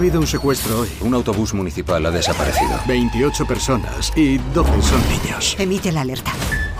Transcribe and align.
habido 0.00 0.18
un 0.18 0.26
secuestro 0.26 0.80
hoy. 0.80 0.88
Un 1.02 1.12
autobús 1.12 1.52
municipal 1.52 2.04
ha 2.06 2.10
desaparecido. 2.10 2.80
28 2.86 3.44
personas 3.44 4.10
y 4.16 4.38
12 4.38 4.70
son 4.80 5.02
niños. 5.10 5.54
Emite 5.58 5.92
la 5.92 6.00
alerta. 6.00 6.32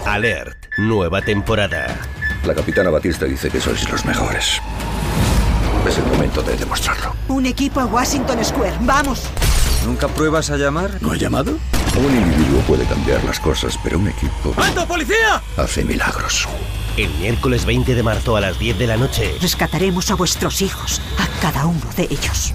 Alert, 0.06 0.56
nueva 0.78 1.20
temporada. 1.20 2.00
La 2.46 2.54
capitana 2.54 2.88
Batista 2.88 3.26
dice 3.26 3.50
que 3.50 3.60
sois 3.60 3.86
los 3.90 4.06
mejores. 4.06 4.62
Es 5.86 5.98
el 5.98 6.06
momento 6.06 6.42
de 6.42 6.56
demostrarlo. 6.56 7.14
Un 7.28 7.44
equipo 7.44 7.80
a 7.80 7.84
Washington 7.84 8.42
Square. 8.42 8.76
¡Vamos! 8.80 9.24
¿Nunca 9.84 10.08
pruebas 10.08 10.48
a 10.48 10.56
llamar? 10.56 10.90
¿No 11.02 11.12
ha 11.12 11.16
llamado? 11.16 11.58
Un 11.98 12.16
individuo 12.16 12.60
puede 12.62 12.86
cambiar 12.86 13.22
las 13.24 13.38
cosas, 13.38 13.78
pero 13.84 13.98
un 13.98 14.08
equipo 14.08 14.54
¡Alto, 14.56 14.86
policía! 14.86 15.42
hace 15.58 15.84
milagros. 15.84 16.48
El 16.96 17.10
miércoles 17.18 17.66
20 17.66 17.94
de 17.94 18.02
marzo 18.02 18.36
a 18.36 18.40
las 18.40 18.58
10 18.58 18.78
de 18.78 18.86
la 18.86 18.96
noche. 18.96 19.34
Rescataremos 19.42 20.10
a 20.10 20.14
vuestros 20.14 20.62
hijos, 20.62 21.02
a 21.18 21.42
cada 21.42 21.66
uno 21.66 21.84
de 21.98 22.04
ellos. 22.04 22.54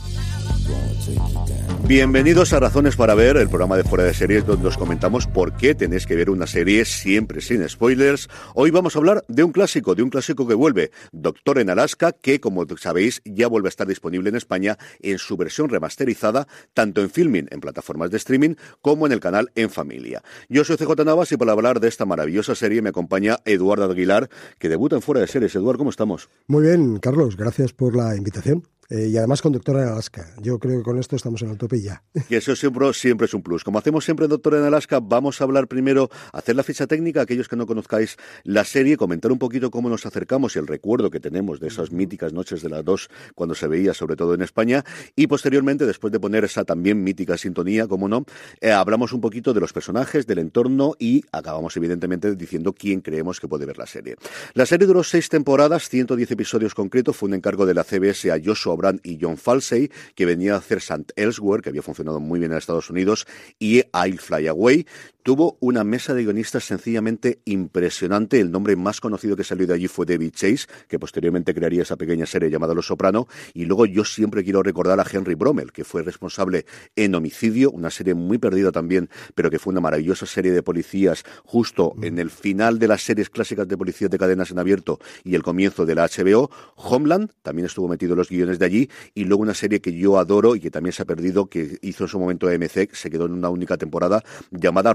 Bienvenidos 1.87 2.53
a 2.53 2.59
Razones 2.59 2.95
para 2.95 3.15
Ver, 3.15 3.37
el 3.37 3.49
programa 3.49 3.75
de 3.75 3.83
Fuera 3.83 4.03
de 4.03 4.13
Series 4.13 4.45
donde 4.45 4.67
os 4.67 4.77
comentamos 4.77 5.27
por 5.27 5.53
qué 5.57 5.75
tenéis 5.75 6.05
que 6.05 6.15
ver 6.15 6.29
una 6.29 6.47
serie 6.47 6.85
siempre 6.85 7.41
sin 7.41 7.67
spoilers. 7.67 8.29
Hoy 8.55 8.71
vamos 8.71 8.95
a 8.95 8.99
hablar 8.99 9.25
de 9.27 9.43
un 9.43 9.51
clásico, 9.51 9.95
de 9.95 10.03
un 10.03 10.09
clásico 10.09 10.47
que 10.47 10.53
vuelve, 10.53 10.91
Doctor 11.11 11.59
en 11.59 11.69
Alaska, 11.69 12.11
que 12.13 12.39
como 12.39 12.65
sabéis 12.77 13.21
ya 13.25 13.47
vuelve 13.47 13.67
a 13.67 13.69
estar 13.69 13.87
disponible 13.87 14.29
en 14.29 14.35
España 14.35 14.77
en 14.99 15.17
su 15.17 15.37
versión 15.37 15.69
remasterizada, 15.69 16.47
tanto 16.73 17.01
en 17.01 17.09
filming, 17.09 17.47
en 17.51 17.59
plataformas 17.59 18.11
de 18.11 18.17
streaming, 18.17 18.55
como 18.81 19.05
en 19.05 19.11
el 19.11 19.19
canal 19.19 19.51
En 19.55 19.69
Familia. 19.69 20.23
Yo 20.49 20.63
soy 20.63 20.77
CJ 20.77 21.03
Navas 21.03 21.31
y 21.31 21.37
para 21.37 21.51
hablar 21.51 21.79
de 21.79 21.87
esta 21.87 22.05
maravillosa 22.05 22.55
serie 22.55 22.81
me 22.81 22.89
acompaña 22.89 23.39
Eduardo 23.45 23.91
Aguilar, 23.91 24.29
que 24.59 24.69
debuta 24.69 24.95
en 24.95 25.01
Fuera 25.01 25.21
de 25.21 25.27
Series. 25.27 25.55
Eduardo, 25.55 25.79
¿cómo 25.79 25.89
estamos? 25.89 26.29
Muy 26.47 26.63
bien, 26.63 26.99
Carlos, 26.99 27.35
gracias 27.35 27.73
por 27.73 27.95
la 27.95 28.15
invitación. 28.15 28.63
Eh, 28.91 29.07
y 29.07 29.17
además 29.17 29.41
con 29.41 29.53
Doctora 29.53 29.83
en 29.83 29.87
Alaska. 29.87 30.27
Yo 30.41 30.59
creo 30.59 30.79
que 30.79 30.83
con 30.83 30.99
esto 30.99 31.15
estamos 31.15 31.41
en 31.43 31.49
el 31.49 31.57
tope 31.57 31.81
ya. 31.81 32.03
Y 32.29 32.35
eso 32.35 32.53
siempre, 32.57 32.91
siempre 32.93 33.25
es 33.25 33.33
un 33.33 33.41
plus. 33.41 33.63
Como 33.63 33.79
hacemos 33.79 34.03
siempre 34.03 34.25
en 34.25 34.31
Doctor 34.31 34.55
en 34.55 34.63
Alaska, 34.63 34.99
vamos 34.99 35.39
a 35.39 35.45
hablar 35.45 35.69
primero, 35.69 36.09
hacer 36.33 36.57
la 36.57 36.63
ficha 36.63 36.87
técnica, 36.87 37.21
aquellos 37.21 37.47
que 37.47 37.55
no 37.55 37.65
conozcáis 37.65 38.17
la 38.43 38.65
serie, 38.65 38.97
comentar 38.97 39.31
un 39.31 39.39
poquito 39.39 39.71
cómo 39.71 39.87
nos 39.89 40.05
acercamos 40.05 40.57
y 40.57 40.59
el 40.59 40.67
recuerdo 40.67 41.09
que 41.09 41.21
tenemos 41.21 41.61
de 41.61 41.67
esas 41.67 41.91
míticas 41.91 42.33
noches 42.33 42.61
de 42.61 42.69
las 42.69 42.83
dos 42.83 43.09
cuando 43.33 43.55
se 43.55 43.67
veía, 43.67 43.93
sobre 43.93 44.17
todo 44.17 44.33
en 44.33 44.41
España, 44.41 44.83
y 45.15 45.27
posteriormente, 45.27 45.85
después 45.85 46.11
de 46.11 46.19
poner 46.19 46.43
esa 46.43 46.65
también 46.65 47.01
mítica 47.01 47.37
sintonía, 47.37 47.87
como 47.87 48.09
no, 48.09 48.25
eh, 48.59 48.71
hablamos 48.71 49.13
un 49.13 49.21
poquito 49.21 49.53
de 49.53 49.61
los 49.61 49.71
personajes, 49.71 50.27
del 50.27 50.39
entorno 50.39 50.95
y 50.99 51.23
acabamos 51.31 51.77
evidentemente 51.77 52.35
diciendo 52.35 52.73
quién 52.73 52.99
creemos 52.99 53.39
que 53.39 53.47
puede 53.47 53.65
ver 53.65 53.77
la 53.77 53.85
serie. 53.85 54.17
La 54.53 54.65
serie 54.65 54.85
duró 54.85 55.01
seis 55.01 55.29
temporadas, 55.29 55.87
110 55.87 56.31
episodios 56.31 56.75
concretos, 56.75 57.15
fue 57.15 57.29
un 57.29 57.35
encargo 57.35 57.65
de 57.65 57.73
la 57.73 57.85
CBS 57.85 58.31
a 58.31 58.37
Joshua 58.43 58.80
Brand 58.81 58.99
y 59.03 59.17
John 59.21 59.37
Falsey, 59.37 59.91
que 60.15 60.25
venía 60.25 60.55
a 60.55 60.57
hacer 60.57 60.79
St. 60.79 61.13
Elsewhere, 61.15 61.61
que 61.61 61.69
había 61.69 61.81
funcionado 61.81 62.19
muy 62.19 62.39
bien 62.39 62.51
en 62.51 62.57
Estados 62.57 62.89
Unidos, 62.89 63.25
y 63.59 63.83
I'll 63.93 64.19
Fly 64.19 64.47
Away. 64.47 64.85
Tuvo 65.23 65.57
una 65.59 65.83
mesa 65.83 66.15
de 66.15 66.23
guionistas 66.23 66.63
sencillamente 66.63 67.41
impresionante. 67.45 68.39
El 68.39 68.49
nombre 68.49 68.75
más 68.75 68.99
conocido 68.99 69.35
que 69.35 69.43
salió 69.43 69.67
de 69.67 69.75
allí 69.75 69.87
fue 69.87 70.07
David 70.07 70.31
Chase, 70.31 70.65
que 70.87 70.97
posteriormente 70.97 71.53
crearía 71.53 71.83
esa 71.83 71.95
pequeña 71.95 72.25
serie 72.25 72.49
llamada 72.49 72.73
Los 72.73 72.87
Soprano. 72.87 73.27
Y 73.53 73.65
luego 73.65 73.85
yo 73.85 74.03
siempre 74.03 74.43
quiero 74.43 74.63
recordar 74.63 74.99
a 74.99 75.05
Henry 75.09 75.35
Brommel, 75.35 75.71
que 75.71 75.83
fue 75.83 76.01
responsable 76.01 76.65
en 76.95 77.13
Homicidio, 77.13 77.69
una 77.69 77.91
serie 77.91 78.15
muy 78.15 78.39
perdida 78.39 78.71
también, 78.71 79.11
pero 79.35 79.51
que 79.51 79.59
fue 79.59 79.69
una 79.69 79.79
maravillosa 79.79 80.25
serie 80.25 80.51
de 80.53 80.63
policías 80.63 81.23
justo 81.45 81.93
en 82.01 82.17
el 82.17 82.31
final 82.31 82.79
de 82.79 82.87
las 82.87 83.03
series 83.03 83.29
clásicas 83.29 83.67
de 83.67 83.77
policías 83.77 84.09
de 84.09 84.17
cadenas 84.17 84.49
en 84.49 84.57
abierto 84.57 84.97
y 85.23 85.35
el 85.35 85.43
comienzo 85.43 85.85
de 85.85 85.93
la 85.93 86.07
HBO. 86.07 86.49
Homeland 86.77 87.29
también 87.43 87.67
estuvo 87.67 87.87
metido 87.87 88.13
en 88.13 88.17
los 88.17 88.29
guiones 88.29 88.57
de 88.57 88.65
allí 88.65 88.89
y 89.13 89.25
luego 89.25 89.43
una 89.43 89.53
serie 89.53 89.81
que 89.81 89.93
yo 89.93 90.17
adoro 90.17 90.55
y 90.55 90.59
que 90.59 90.71
también 90.71 90.93
se 90.93 91.03
ha 91.03 91.05
perdido, 91.05 91.45
que 91.45 91.77
hizo 91.83 92.05
en 92.05 92.07
su 92.07 92.19
momento 92.19 92.47
AMC, 92.47 92.91
se 92.93 93.11
quedó 93.11 93.27
en 93.27 93.33
una 93.33 93.49
única 93.49 93.77
temporada, 93.77 94.23
llamada 94.49 94.93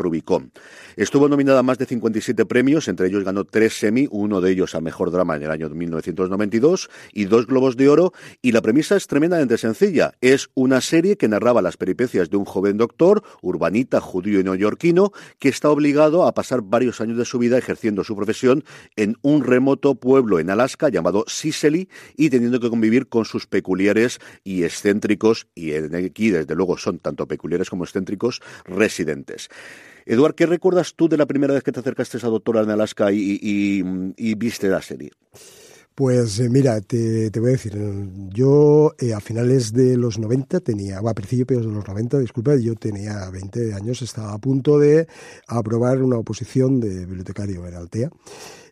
Estuvo 0.96 1.28
nominada 1.28 1.60
a 1.60 1.62
más 1.62 1.78
de 1.78 1.86
57 1.86 2.46
premios, 2.46 2.88
entre 2.88 3.08
ellos 3.08 3.24
ganó 3.24 3.44
tres 3.44 3.82
Emmy, 3.82 4.08
uno 4.10 4.40
de 4.40 4.50
ellos 4.50 4.74
a 4.74 4.80
Mejor 4.80 5.10
Drama 5.10 5.36
en 5.36 5.42
el 5.42 5.50
año 5.50 5.68
1992 5.68 6.88
y 7.12 7.24
dos 7.24 7.46
Globos 7.46 7.76
de 7.76 7.88
Oro, 7.88 8.12
y 8.42 8.52
la 8.52 8.62
premisa 8.62 8.96
es 8.96 9.06
tremendamente 9.06 9.58
sencilla. 9.58 10.12
Es 10.20 10.48
una 10.54 10.80
serie 10.80 11.16
que 11.16 11.28
narraba 11.28 11.62
las 11.62 11.76
peripecias 11.76 12.30
de 12.30 12.36
un 12.36 12.44
joven 12.44 12.76
doctor, 12.76 13.22
urbanita, 13.42 14.00
judío 14.00 14.40
y 14.40 14.44
neoyorquino, 14.44 15.12
que 15.38 15.48
está 15.48 15.70
obligado 15.70 16.26
a 16.26 16.34
pasar 16.34 16.62
varios 16.62 17.00
años 17.00 17.18
de 17.18 17.24
su 17.24 17.38
vida 17.38 17.58
ejerciendo 17.58 18.04
su 18.04 18.16
profesión 18.16 18.64
en 18.96 19.16
un 19.22 19.44
remoto 19.44 19.94
pueblo 19.96 20.38
en 20.38 20.50
Alaska 20.50 20.88
llamado 20.88 21.24
Sicily 21.26 21.88
y 22.16 22.30
teniendo 22.30 22.60
que 22.60 22.70
convivir 22.70 23.08
con 23.08 23.24
sus 23.24 23.46
peculiares 23.46 24.18
y 24.44 24.64
excéntricos, 24.64 25.46
y 25.54 25.72
aquí 25.74 26.30
desde 26.30 26.54
luego 26.54 26.78
son 26.78 26.98
tanto 26.98 27.26
peculiares 27.26 27.70
como 27.70 27.84
excéntricos, 27.84 28.40
residentes. 28.64 29.48
Eduard, 30.06 30.34
¿qué 30.34 30.46
recuerdas 30.46 30.94
tú 30.94 31.08
de 31.08 31.16
la 31.16 31.26
primera 31.26 31.52
vez 31.54 31.62
que 31.64 31.72
te 31.72 31.80
acercaste 31.80 32.16
a 32.16 32.18
esa 32.18 32.28
doctora 32.28 32.62
en 32.62 32.70
Alaska 32.70 33.10
y, 33.12 33.38
y- 33.42 33.82
y 34.16 34.34
viste 34.36 34.68
la 34.68 34.80
serie? 34.80 35.10
Pues 35.96 36.38
eh, 36.40 36.48
mira, 36.50 36.80
te, 36.82 37.30
te 37.30 37.40
voy 37.40 37.48
a 37.48 37.52
decir, 37.52 37.74
yo 38.32 38.92
eh, 38.98 39.14
a 39.14 39.20
finales 39.20 39.72
de 39.72 39.96
los 39.96 40.18
90 40.18 40.60
tenía, 40.60 41.00
o 41.00 41.08
a 41.08 41.14
principios 41.14 41.64
de 41.66 41.72
los 41.72 41.88
90, 41.88 42.18
disculpa, 42.18 42.54
yo 42.56 42.74
tenía 42.74 43.28
20 43.30 43.72
años, 43.74 44.02
estaba 44.02 44.32
a 44.34 44.38
punto 44.38 44.78
de 44.78 45.08
aprobar 45.48 46.02
una 46.02 46.18
oposición 46.18 46.80
de 46.80 47.06
bibliotecario 47.06 47.66
en 47.66 47.74
Altea. 47.74 48.10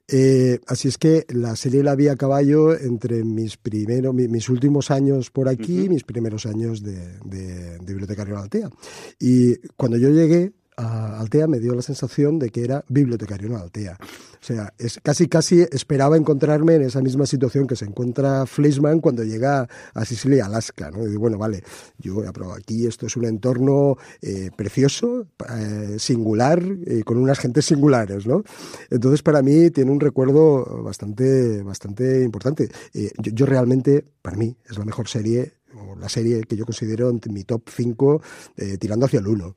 Eh, 0.06 0.60
así 0.66 0.88
es 0.88 0.98
que 0.98 1.24
la 1.30 1.56
serie 1.56 1.82
la 1.82 1.94
vi 1.94 2.08
a 2.08 2.16
caballo 2.16 2.78
entre 2.78 3.24
mis 3.24 3.56
primeros, 3.56 4.14
mi- 4.14 4.28
mis 4.28 4.50
últimos 4.50 4.90
años 4.90 5.30
por 5.30 5.48
aquí 5.48 5.84
y 5.84 5.88
mis 5.88 6.04
primeros 6.04 6.44
años 6.44 6.82
de, 6.82 7.18
de- 7.24 7.78
de 7.78 7.86
bibliotecario 7.86 8.34
en 8.34 8.40
Altea. 8.40 8.70
Y 9.18 9.56
cuando 9.78 9.96
yo 9.96 10.10
llegué 10.10 10.52
a 10.76 11.20
Altea 11.20 11.46
me 11.46 11.58
dio 11.58 11.74
la 11.74 11.82
sensación 11.82 12.38
de 12.38 12.50
que 12.50 12.64
era 12.64 12.84
bibliotecario 12.88 13.48
en 13.48 13.56
Altea. 13.56 13.98
O 14.00 14.46
sea, 14.46 14.74
es, 14.76 15.00
casi 15.02 15.26
casi 15.26 15.62
esperaba 15.62 16.16
encontrarme 16.16 16.74
en 16.74 16.82
esa 16.82 17.00
misma 17.00 17.24
situación 17.24 17.66
que 17.66 17.76
se 17.76 17.86
encuentra 17.86 18.44
Fleischmann 18.44 19.00
cuando 19.00 19.24
llega 19.24 19.66
a 19.94 20.04
Sicilia, 20.04 20.46
Alaska. 20.46 20.90
¿no? 20.90 21.06
Y 21.06 21.16
bueno, 21.16 21.38
vale, 21.38 21.62
yo 21.98 22.22
he 22.22 22.28
aquí, 22.54 22.86
esto 22.86 23.06
es 23.06 23.16
un 23.16 23.24
entorno 23.24 23.96
eh, 24.20 24.50
precioso, 24.54 25.26
eh, 25.48 25.96
singular, 25.98 26.62
eh, 26.86 27.02
con 27.04 27.16
unas 27.16 27.38
gentes 27.38 27.64
singulares, 27.64 28.26
¿no? 28.26 28.44
Entonces, 28.90 29.22
para 29.22 29.40
mí 29.40 29.70
tiene 29.70 29.90
un 29.90 30.00
recuerdo 30.00 30.82
bastante, 30.82 31.62
bastante 31.62 32.22
importante. 32.22 32.68
Yo, 33.16 33.46
realmente, 33.46 34.04
para 34.20 34.36
mí, 34.36 34.56
es 34.68 34.76
la 34.76 34.84
mejor 34.84 35.08
serie, 35.08 35.54
la 35.98 36.08
serie 36.08 36.42
que 36.42 36.56
yo 36.56 36.64
considero 36.64 37.10
entre 37.10 37.32
mi 37.32 37.44
top 37.44 37.62
5, 37.68 38.22
eh, 38.56 38.78
tirando 38.78 39.06
hacia 39.06 39.20
el 39.20 39.26
1. 39.26 39.56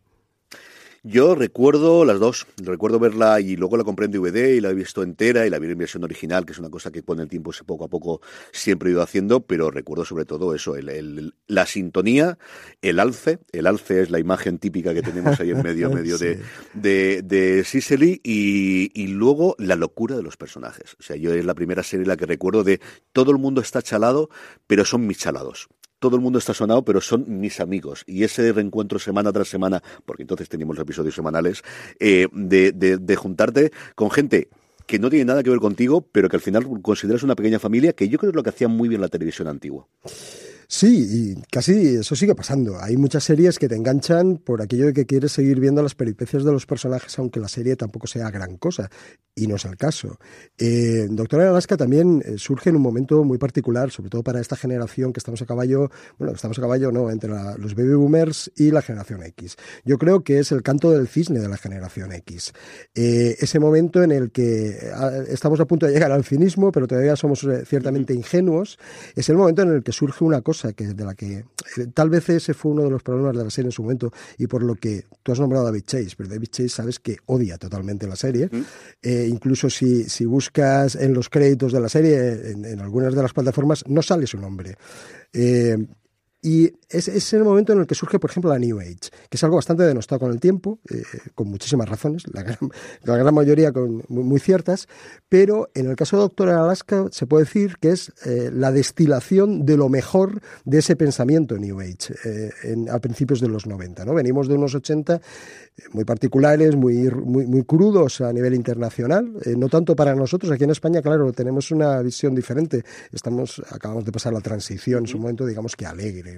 Yo 1.03 1.35
recuerdo 1.35 2.05
las 2.05 2.19
dos, 2.19 2.47
recuerdo 2.57 2.99
verla 2.99 3.39
y 3.39 3.55
luego 3.55 3.77
la 3.77 3.83
compré 3.83 4.05
en 4.05 4.11
DVD 4.11 4.55
y 4.55 4.61
la 4.61 4.69
he 4.69 4.73
visto 4.73 5.03
entera 5.03 5.45
y 5.45 5.49
la 5.49 5.59
vi 5.59 5.69
en 5.71 5.77
versión 5.77 6.03
original, 6.03 6.45
que 6.45 6.51
es 6.53 6.59
una 6.59 6.69
cosa 6.69 6.91
que 6.91 7.03
con 7.03 7.19
el 7.19 7.27
tiempo 7.27 7.51
poco 7.65 7.85
a 7.85 7.87
poco 7.87 8.21
siempre 8.51 8.89
he 8.89 8.91
ido 8.93 9.01
haciendo, 9.01 9.41
pero 9.41 9.71
recuerdo 9.71 10.05
sobre 10.05 10.25
todo 10.25 10.53
eso, 10.53 10.75
el, 10.75 10.89
el- 10.89 11.33
la 11.47 11.65
sintonía, 11.65 12.37
el 12.81 12.99
alce, 12.99 13.39
el 13.51 13.67
alce 13.67 14.01
es 14.01 14.09
la 14.09 14.19
imagen 14.19 14.57
típica 14.59 14.93
que 14.93 15.01
tenemos 15.01 15.39
ahí 15.39 15.51
en 15.51 15.61
medio, 15.61 15.89
medio 15.89 16.17
de, 16.17 16.39
de, 16.73 17.21
de 17.21 17.63
Sicily 17.63 18.19
y, 18.23 18.91
y 18.93 19.07
luego 19.07 19.55
la 19.59 19.75
locura 19.75 20.15
de 20.17 20.23
los 20.23 20.35
personajes. 20.37 20.95
O 20.99 21.03
sea, 21.03 21.15
yo 21.15 21.33
es 21.33 21.45
la 21.45 21.53
primera 21.55 21.83
serie 21.83 22.03
en 22.03 22.09
la 22.09 22.17
que 22.17 22.25
recuerdo 22.25 22.63
de 22.63 22.81
todo 23.13 23.31
el 23.31 23.37
mundo 23.37 23.61
está 23.61 23.81
chalado, 23.81 24.29
pero 24.67 24.83
son 24.85 25.07
mis 25.07 25.17
chalados 25.19 25.67
todo 25.99 26.15
el 26.15 26.21
mundo 26.21 26.39
está 26.39 26.53
sonado, 26.53 26.83
pero 26.83 27.01
son 27.01 27.25
mis 27.39 27.59
amigos. 27.59 28.03
Y 28.07 28.23
ese 28.23 28.51
reencuentro 28.51 28.99
semana 28.99 29.31
tras 29.33 29.47
semana, 29.47 29.81
porque 30.05 30.23
entonces 30.23 30.49
teníamos 30.49 30.75
los 30.77 30.83
episodios 30.83 31.15
semanales, 31.15 31.63
eh, 31.99 32.27
de, 32.31 32.71
de- 32.71 32.97
de 32.97 33.15
juntarte 33.15 33.71
con 33.95 34.11
gente 34.11 34.49
que 34.85 34.99
no 34.99 35.09
tiene 35.09 35.25
nada 35.25 35.43
que 35.43 35.49
ver 35.49 35.59
contigo, 35.59 35.99
pero 36.01 36.29
que 36.29 36.37
al 36.37 36.41
final 36.41 36.65
consideras 36.81 37.21
una 37.23 37.35
pequeña 37.35 37.59
familia, 37.59 37.91
que 37.93 38.07
yo 38.07 38.17
creo 38.17 38.29
que 38.31 38.33
es 38.33 38.37
lo 38.37 38.43
que 38.43 38.51
hacía 38.51 38.69
muy 38.69 38.87
bien 38.87 39.01
la 39.01 39.09
televisión 39.09 39.47
antigua. 39.49 39.85
Sí, 40.69 41.07
y 41.09 41.41
casi 41.49 41.95
eso 41.95 42.13
sigue 42.13 42.35
pasando. 42.35 42.77
Hay 42.81 42.97
muchas 42.97 43.23
series 43.23 43.57
que 43.57 43.69
te 43.69 43.75
enganchan 43.75 44.35
por 44.35 44.61
aquello 44.61 44.87
de 44.87 44.93
que 44.93 45.05
quieres 45.05 45.31
seguir 45.31 45.61
viendo 45.61 45.81
las 45.81 45.95
peripecias 45.95 46.43
de 46.43 46.51
los 46.51 46.65
personajes, 46.65 47.17
aunque 47.19 47.39
la 47.39 47.47
serie 47.47 47.77
tampoco 47.77 48.05
sea 48.05 48.29
gran 48.31 48.57
cosa, 48.57 48.89
y 49.33 49.47
no 49.47 49.55
es 49.55 49.63
el 49.63 49.77
caso. 49.77 50.19
Eh, 50.57 51.07
Doctor 51.09 51.41
en 51.41 51.47
Alaska 51.47 51.77
también 51.77 52.21
eh, 52.25 52.33
surge 52.37 52.69
en 52.69 52.75
un 52.75 52.81
momento 52.81 53.23
muy 53.23 53.37
particular, 53.37 53.91
sobre 53.91 54.09
todo 54.09 54.23
para 54.23 54.41
esta 54.41 54.57
generación 54.57 55.13
que 55.13 55.19
estamos 55.19 55.41
a 55.41 55.45
caballo, 55.45 55.89
bueno, 56.17 56.33
estamos 56.33 56.57
a 56.57 56.61
caballo 56.61 56.91
no, 56.91 57.09
entre 57.11 57.29
los 57.29 57.73
baby 57.73 57.93
boomers 57.93 58.51
y 58.57 58.71
la 58.71 58.81
generación 58.81 59.23
X. 59.23 59.55
Yo 59.85 59.97
creo 59.97 60.21
que 60.25 60.39
es 60.39 60.51
el 60.51 60.63
canto 60.63 60.91
del 60.91 61.07
cisne 61.07 61.39
de 61.39 61.47
la 61.47 61.57
generación 61.57 62.11
X. 62.11 62.51
Eh, 62.93 63.37
ese 63.39 63.59
momento 63.61 64.03
en 64.03 64.11
el 64.11 64.31
que 64.31 64.91
ah, 64.93 65.11
estamos 65.29 65.61
a 65.61 65.65
punto 65.65 65.85
de 65.85 65.93
llegar 65.93 66.11
al 66.11 66.25
cinismo, 66.25 66.73
pero 66.73 66.87
todavía 66.87 67.15
somos 67.15 67.47
ciertamente 67.65 68.13
ingenuos, 68.13 68.77
es 69.15 69.29
el 69.29 69.37
momento 69.37 69.61
en 69.61 69.69
el 69.69 69.81
que 69.81 69.93
surge 69.93 70.25
una 70.25 70.41
cosa 70.41 70.56
que, 70.75 70.87
de 70.87 71.05
la 71.05 71.15
que 71.15 71.37
eh, 71.37 71.45
tal 71.93 72.09
vez 72.09 72.29
ese 72.29 72.53
fue 72.53 72.71
uno 72.71 72.83
de 72.83 72.89
los 72.89 73.03
problemas 73.03 73.35
de 73.35 73.43
la 73.43 73.49
serie 73.49 73.67
en 73.67 73.71
su 73.71 73.83
momento 73.83 74.11
y 74.37 74.47
por 74.47 74.63
lo 74.63 74.75
que 74.75 75.05
tú 75.23 75.31
has 75.31 75.39
nombrado 75.39 75.65
a 75.65 75.71
David 75.71 75.83
Chase, 75.85 76.11
pero 76.17 76.29
David 76.29 76.47
Chase 76.49 76.69
sabes 76.69 76.99
que 76.99 77.17
odia 77.25 77.57
totalmente 77.57 78.07
la 78.07 78.15
serie. 78.15 78.49
Eh, 79.01 79.27
incluso 79.29 79.69
si, 79.69 80.03
si 80.05 80.25
buscas 80.25 80.95
en 80.95 81.13
los 81.13 81.29
créditos 81.29 81.71
de 81.71 81.79
la 81.79 81.89
serie, 81.89 82.51
en, 82.51 82.79
algunas 82.79 83.13
de 83.13 83.21
las 83.21 83.33
plataformas, 83.33 83.83
no 83.87 84.01
sale 84.01 84.27
su 84.27 84.37
nombre. 84.37 84.75
Eh, 85.33 85.77
y 86.41 86.71
es, 86.89 87.07
es, 87.07 87.33
el 87.33 87.43
momento 87.43 87.73
en 87.73 87.79
el 87.79 87.87
que 87.87 87.95
surge, 87.95 88.19
por 88.19 88.29
ejemplo, 88.29 88.51
la 88.51 88.59
New 88.59 88.79
Age, 88.79 89.09
que 89.29 89.37
es 89.37 89.43
algo 89.43 89.57
bastante 89.57 89.83
denostado 89.83 90.19
con 90.19 90.31
el 90.31 90.39
tiempo, 90.39 90.79
eh, 90.89 91.03
con 91.35 91.49
muchísimas 91.49 91.89
razones, 91.89 92.23
la 92.33 92.43
gran, 92.43 92.57
la 93.03 93.17
gran 93.17 93.33
mayoría 93.33 93.71
con, 93.71 94.03
muy, 94.07 94.39
ciertas, 94.39 94.87
pero 95.27 95.69
en 95.73 95.89
el 95.89 95.95
caso 95.95 96.15
de 96.15 96.21
Doctor 96.21 96.49
Alaska 96.49 97.07
se 97.11 97.25
puede 97.25 97.45
decir 97.45 97.77
que 97.79 97.89
es 97.89 98.13
eh, 98.25 98.49
la 98.53 98.71
destilación 98.71 99.65
de 99.65 99.77
lo 99.77 99.89
mejor 99.89 100.41
de 100.65 100.79
ese 100.79 100.95
pensamiento 100.95 101.57
New 101.57 101.79
Age 101.79 102.13
eh, 102.23 102.51
en, 102.63 102.89
a 102.89 102.99
principios 102.99 103.41
de 103.41 103.49
los 103.49 103.65
90. 103.65 104.05
¿no? 104.05 104.13
Venimos 104.13 104.47
de 104.47 104.55
unos 104.55 104.75
80 104.75 105.19
muy 105.91 106.05
particulares, 106.05 106.75
muy, 106.75 107.09
muy, 107.11 107.45
muy 107.45 107.63
crudos 107.63 108.21
a 108.21 108.33
nivel 108.33 108.55
internacional, 108.55 109.31
no 109.57 109.69
tanto 109.69 109.95
para 109.95 110.15
nosotros, 110.15 110.51
aquí 110.51 110.63
en 110.63 110.71
España, 110.71 111.03
claro, 111.03 111.31
tenemos 111.33 111.69
una 111.69 112.01
visión 112.01 112.33
diferente, 112.33 112.83
Estamos, 113.11 113.61
acabamos 113.69 114.05
de 114.05 114.11
pasar 114.11 114.33
la 114.33 114.41
transición 114.41 114.99
en 115.03 115.07
su 115.07 115.19
momento, 115.19 115.45
digamos 115.45 115.75
que 115.75 115.85
alegre. 115.85 116.37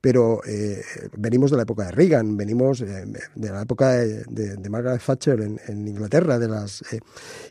Pero 0.00 0.40
eh, 0.46 0.82
venimos 1.16 1.50
de 1.50 1.56
la 1.56 1.62
época 1.64 1.86
de 1.86 1.92
Reagan, 1.92 2.36
venimos 2.36 2.80
eh, 2.80 3.04
de 3.34 3.50
la 3.50 3.62
época 3.62 3.92
de, 3.92 4.68
Margaret 4.68 5.02
Thatcher 5.04 5.40
en, 5.40 5.88
Inglaterra, 5.88 6.38
de 6.38 6.48
las 6.48 6.82
eh, 6.92 7.00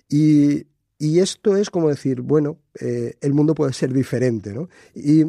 y, 0.10 1.20
esto 1.20 1.56
es 1.56 1.70
como 1.70 1.90
decir, 1.90 2.22
bueno, 2.22 2.58
el 2.80 3.34
mundo 3.34 3.54
puede 3.54 3.74
ser 3.74 3.94
diferente, 3.94 4.54
¿no? 4.54 4.70
Y 4.96 5.26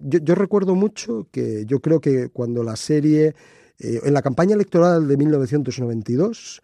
yo, 0.00 0.34
recuerdo 0.34 0.74
mucho 0.74 1.26
que 1.32 1.64
yo 1.66 1.80
creo 1.80 2.00
que 2.00 2.28
cuando 2.28 2.62
la 2.62 2.76
serie 2.76 3.34
en 3.80 4.12
la 4.12 4.22
campaña 4.22 4.54
electoral 4.54 5.08
de 5.08 5.16
1992, 5.16 6.60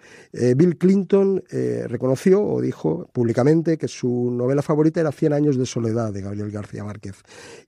Bill 0.57 0.77
Clinton 0.77 1.43
reconoció 1.87 2.45
o 2.45 2.61
dijo 2.61 3.09
públicamente 3.13 3.79
que 3.79 3.89
su 3.89 4.31
novela 4.31 4.63
favorita 4.63 5.01
era 5.01 5.11
Cien 5.11 5.33
años 5.33 5.57
de 5.57 5.67
soledad 5.67 6.13
de 6.13 6.23
Gabriel 6.23 6.51
García 6.51 6.85
Márquez. 6.85 7.17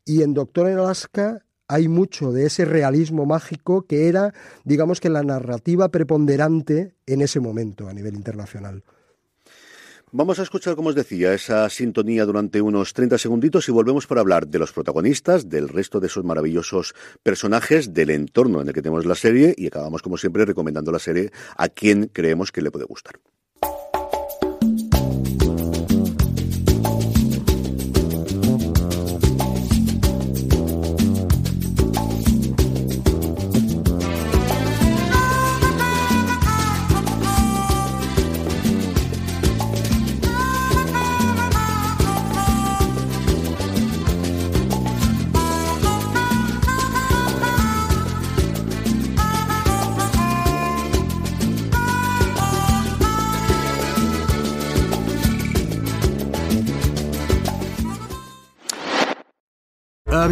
Y 0.04 0.22
en 0.22 0.34
Doctor 0.34 0.68
en 0.68 0.78
Alaska 0.78 1.45
hay 1.68 1.88
mucho 1.88 2.32
de 2.32 2.46
ese 2.46 2.64
realismo 2.64 3.26
mágico 3.26 3.82
que 3.82 4.08
era, 4.08 4.32
digamos 4.64 5.00
que 5.00 5.08
la 5.08 5.22
narrativa 5.22 5.90
preponderante 5.90 6.94
en 7.06 7.22
ese 7.22 7.40
momento 7.40 7.88
a 7.88 7.92
nivel 7.92 8.14
internacional. 8.14 8.82
Vamos 10.12 10.38
a 10.38 10.44
escuchar, 10.44 10.76
como 10.76 10.90
os 10.90 10.94
decía, 10.94 11.34
esa 11.34 11.68
sintonía 11.68 12.24
durante 12.24 12.62
unos 12.62 12.94
30 12.94 13.18
segunditos 13.18 13.68
y 13.68 13.72
volvemos 13.72 14.06
para 14.06 14.20
hablar 14.20 14.46
de 14.46 14.60
los 14.60 14.72
protagonistas, 14.72 15.48
del 15.48 15.68
resto 15.68 15.98
de 15.98 16.06
esos 16.06 16.24
maravillosos 16.24 16.94
personajes, 17.24 17.92
del 17.92 18.10
entorno 18.10 18.62
en 18.62 18.68
el 18.68 18.72
que 18.72 18.82
tenemos 18.82 19.04
la 19.04 19.16
serie 19.16 19.52
y 19.58 19.66
acabamos, 19.66 20.02
como 20.02 20.16
siempre, 20.16 20.44
recomendando 20.44 20.92
la 20.92 21.00
serie 21.00 21.32
a 21.56 21.68
quien 21.68 22.06
creemos 22.06 22.52
que 22.52 22.62
le 22.62 22.70
puede 22.70 22.84
gustar. 22.84 23.16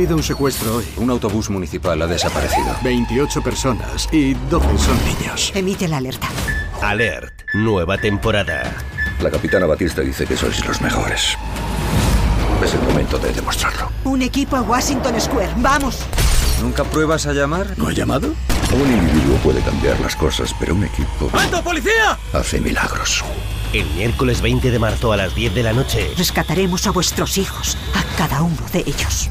Habido 0.04 0.16
un 0.16 0.22
secuestro 0.22 0.76
hoy. 0.76 0.84
Un 0.98 1.08
autobús 1.08 1.48
municipal 1.48 2.00
ha 2.02 2.06
desaparecido. 2.06 2.76
28 2.82 3.40
personas 3.40 4.06
y 4.12 4.34
12 4.34 4.66
son 4.78 4.98
niños. 5.06 5.50
Emite 5.54 5.88
la 5.88 5.96
alerta. 5.96 6.28
Alert, 6.82 7.32
nueva 7.54 7.96
temporada. 7.96 8.76
La 9.20 9.30
capitana 9.30 9.64
Batista 9.64 10.02
dice 10.02 10.26
que 10.26 10.36
sois 10.36 10.62
los 10.66 10.82
mejores. 10.82 11.38
Es 12.62 12.74
el 12.74 12.82
momento 12.82 13.18
de 13.18 13.32
demostrarlo. 13.32 13.90
Un 14.04 14.20
equipo 14.20 14.56
a 14.56 14.60
Washington 14.60 15.18
Square. 15.18 15.54
¡Vamos! 15.56 16.00
¿Nunca 16.60 16.84
pruebas 16.84 17.26
a 17.26 17.32
llamar? 17.32 17.66
¿No 17.78 17.88
ha 17.88 17.92
llamado? 17.92 18.34
Un 18.74 18.92
individuo 18.92 19.38
puede 19.38 19.62
cambiar 19.62 19.98
las 20.00 20.14
cosas, 20.16 20.54
pero 20.60 20.74
un 20.74 20.84
equipo... 20.84 21.30
¡Alto, 21.32 21.62
policía! 21.62 22.18
Hace 22.34 22.60
milagros. 22.60 23.24
El 23.72 23.86
miércoles 23.94 24.42
20 24.42 24.70
de 24.70 24.78
marzo 24.78 25.12
a 25.12 25.16
las 25.16 25.34
10 25.34 25.54
de 25.54 25.62
la 25.62 25.72
noche. 25.72 26.12
Rescataremos 26.18 26.86
a 26.86 26.90
vuestros 26.90 27.38
hijos, 27.38 27.78
a 27.94 28.18
cada 28.18 28.42
uno 28.42 28.60
de 28.70 28.80
ellos. 28.80 29.30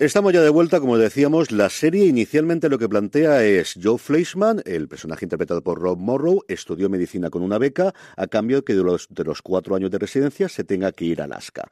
Estamos 0.00 0.32
ya 0.32 0.42
de 0.42 0.48
vuelta, 0.48 0.78
como 0.78 0.96
decíamos, 0.96 1.50
la 1.50 1.68
serie 1.68 2.04
inicialmente 2.04 2.68
lo 2.68 2.78
que 2.78 2.88
plantea 2.88 3.44
es 3.44 3.74
Joe 3.82 3.98
Fleischman, 3.98 4.62
el 4.64 4.86
personaje 4.86 5.24
interpretado 5.24 5.60
por 5.60 5.80
Rob 5.80 5.98
Morrow, 5.98 6.44
estudió 6.46 6.88
medicina 6.88 7.30
con 7.30 7.42
una 7.42 7.58
beca 7.58 7.92
a 8.16 8.28
cambio 8.28 8.58
de 8.58 8.62
que 8.62 8.76
de 8.76 8.84
los, 8.84 9.08
de 9.10 9.24
los 9.24 9.42
cuatro 9.42 9.74
años 9.74 9.90
de 9.90 9.98
residencia 9.98 10.48
se 10.48 10.62
tenga 10.62 10.92
que 10.92 11.04
ir 11.04 11.20
a 11.20 11.24
Alaska. 11.24 11.68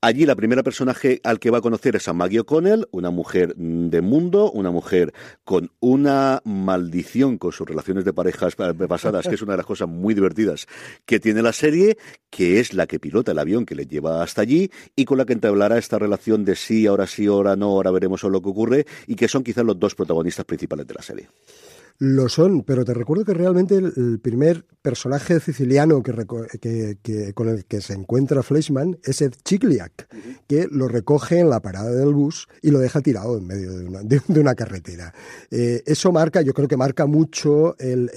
Allí 0.00 0.26
la 0.26 0.34
primera 0.34 0.64
personaje 0.64 1.20
al 1.22 1.38
que 1.38 1.52
va 1.52 1.58
a 1.58 1.60
conocer 1.60 1.94
es 1.94 2.08
a 2.08 2.12
Maggie 2.12 2.40
O'Connell, 2.40 2.88
una 2.90 3.10
mujer 3.10 3.54
de 3.54 4.00
mundo, 4.00 4.50
una 4.50 4.72
mujer 4.72 5.14
con 5.44 5.70
una 5.78 6.42
maldición 6.44 7.38
con 7.38 7.52
sus 7.52 7.68
relaciones 7.68 8.04
de 8.04 8.12
parejas 8.12 8.56
pasadas, 8.56 9.28
que 9.28 9.36
es 9.36 9.42
una 9.42 9.52
de 9.52 9.58
las 9.58 9.66
cosas 9.66 9.88
muy 9.88 10.14
divertidas 10.14 10.66
que 11.06 11.20
tiene 11.20 11.42
la 11.42 11.52
serie, 11.52 11.96
que 12.28 12.58
es 12.58 12.74
la 12.74 12.88
que 12.88 12.98
pilota 12.98 13.30
el 13.30 13.38
avión 13.38 13.64
que 13.64 13.76
le 13.76 13.86
lleva 13.86 14.20
hasta 14.20 14.42
allí 14.42 14.72
y 14.96 15.04
con 15.04 15.16
la 15.16 15.26
que 15.26 15.32
entablará 15.32 15.78
esta 15.78 16.00
relación 16.00 16.44
de 16.44 16.56
sí, 16.56 16.84
ahora 16.84 17.06
sí, 17.06 17.26
ahora 17.26 17.54
no, 17.54 17.67
ahora 17.76 17.90
veremos 17.90 18.22
lo 18.22 18.40
que 18.40 18.48
ocurre, 18.48 18.86
y 19.06 19.14
que 19.14 19.28
son 19.28 19.42
quizás 19.42 19.64
los 19.64 19.78
dos 19.78 19.94
protagonistas 19.94 20.44
principales 20.44 20.86
de 20.86 20.94
la 20.94 21.02
serie. 21.02 21.28
Lo 22.00 22.28
son, 22.28 22.62
pero 22.62 22.84
te 22.84 22.94
recuerdo 22.94 23.24
que 23.24 23.34
realmente 23.34 23.74
el, 23.74 24.20
primer 24.20 24.64
personaje 24.82 25.40
siciliano 25.40 26.00
que, 26.00 26.14
con 27.34 27.48
el 27.48 27.64
que 27.64 27.80
se 27.80 27.94
encuentra 27.94 28.44
Fleischmann 28.44 28.96
es 29.02 29.20
Ed 29.20 29.32
Chigliak, 29.44 30.06
que 30.46 30.68
lo 30.70 30.86
recoge 30.86 31.40
en 31.40 31.50
la 31.50 31.58
parada 31.58 31.90
del 31.90 32.14
bus 32.14 32.46
y 32.62 32.70
lo 32.70 32.78
deja 32.78 33.00
tirado 33.00 33.36
en 33.38 33.48
medio 33.48 33.72
de 33.72 34.40
una, 34.40 34.54
carretera. 34.54 35.12
Eh, 35.50 35.82
eso 35.86 36.12
marca, 36.12 36.40
yo 36.40 36.54
creo 36.54 36.68
que 36.68 36.76
marca 36.76 37.06
mucho 37.06 37.76
el, 37.80 38.08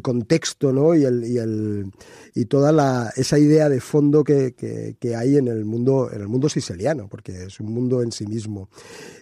contexto 0.00 0.72
¿no? 0.72 0.94
y, 0.94 1.04
el, 1.04 1.92
y, 2.34 2.46
toda 2.46 2.72
la, 2.72 3.12
esa 3.14 3.38
idea 3.38 3.68
de 3.68 3.80
fondo 3.82 4.24
que, 4.24 4.54
hay 5.14 5.36
en 5.36 5.48
el, 5.48 5.66
mundo, 5.66 6.10
en 6.10 6.22
el 6.22 6.28
mundo 6.28 6.48
siciliano, 6.48 7.08
porque 7.10 7.44
es 7.44 7.60
un 7.60 7.74
mundo 7.74 8.02
en 8.02 8.10
sí 8.10 8.26
mismo. 8.26 8.70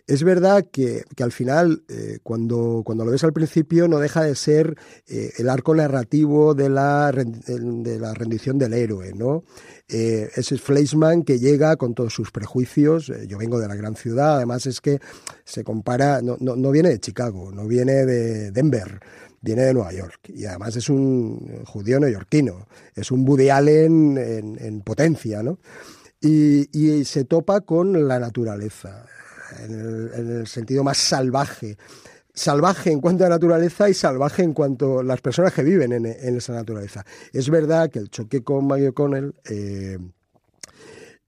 Es 0.06 0.22
verdad 0.22 0.66
que, 0.70 1.04
al 1.20 1.32
final, 1.32 1.82
eh, 1.88 2.18
cuando, 2.22 2.82
cuando 2.84 2.99
lo 3.04 3.10
ves 3.10 3.24
al 3.24 3.32
principio 3.32 3.88
no 3.88 3.98
deja 3.98 4.22
de 4.22 4.34
ser 4.34 4.76
eh, 5.06 5.32
el 5.38 5.48
arco 5.48 5.74
narrativo 5.74 6.54
de 6.54 6.68
la, 6.68 7.12
de 7.12 7.98
la 7.98 8.14
rendición 8.14 8.58
del 8.58 8.74
héroe, 8.74 9.12
¿no? 9.14 9.44
Eh, 9.88 10.30
ese 10.36 10.56
Fleischmann 10.56 11.24
que 11.24 11.38
llega 11.38 11.76
con 11.76 11.94
todos 11.94 12.14
sus 12.14 12.30
prejuicios, 12.30 13.10
eh, 13.10 13.26
yo 13.26 13.38
vengo 13.38 13.58
de 13.58 13.68
la 13.68 13.74
gran 13.74 13.96
ciudad, 13.96 14.36
además 14.36 14.66
es 14.66 14.80
que 14.80 15.00
se 15.44 15.64
compara, 15.64 16.22
no, 16.22 16.36
no, 16.40 16.54
no 16.54 16.70
viene 16.70 16.90
de 16.90 17.00
Chicago, 17.00 17.50
no 17.52 17.66
viene 17.66 18.06
de 18.06 18.52
Denver, 18.52 19.00
viene 19.40 19.62
de 19.62 19.74
Nueva 19.74 19.92
York 19.92 20.20
y 20.28 20.44
además 20.44 20.76
es 20.76 20.88
un 20.88 21.64
judío 21.64 21.98
neoyorquino, 21.98 22.66
es 22.94 23.10
un 23.10 23.28
Woody 23.28 23.50
Allen 23.50 24.16
en, 24.18 24.58
en 24.60 24.80
potencia, 24.82 25.42
¿no? 25.42 25.58
Y, 26.20 26.68
y, 26.78 27.04
se 27.06 27.24
topa 27.24 27.62
con 27.62 28.06
la 28.06 28.18
naturaleza, 28.18 29.06
en 29.58 30.40
el, 30.40 30.46
sentido 30.46 30.84
más 30.84 30.98
salvaje. 30.98 31.78
Salvaje 32.32 32.90
en 32.90 33.00
cuanto 33.00 33.24
a 33.24 33.28
naturaleza 33.28 33.88
y 33.88 33.94
salvaje 33.94 34.42
en 34.42 34.52
cuanto 34.52 35.00
a 35.00 35.04
las 35.04 35.20
personas 35.20 35.52
que 35.52 35.62
viven 35.62 35.92
en, 35.92 36.06
en 36.06 36.36
esa 36.36 36.52
naturaleza. 36.52 37.04
Es 37.32 37.50
verdad 37.50 37.90
que 37.90 37.98
el 37.98 38.08
choque 38.08 38.42
con 38.42 38.66
Maggie 38.66 38.88
O'Connell 38.88 39.34
eh, 39.48 39.98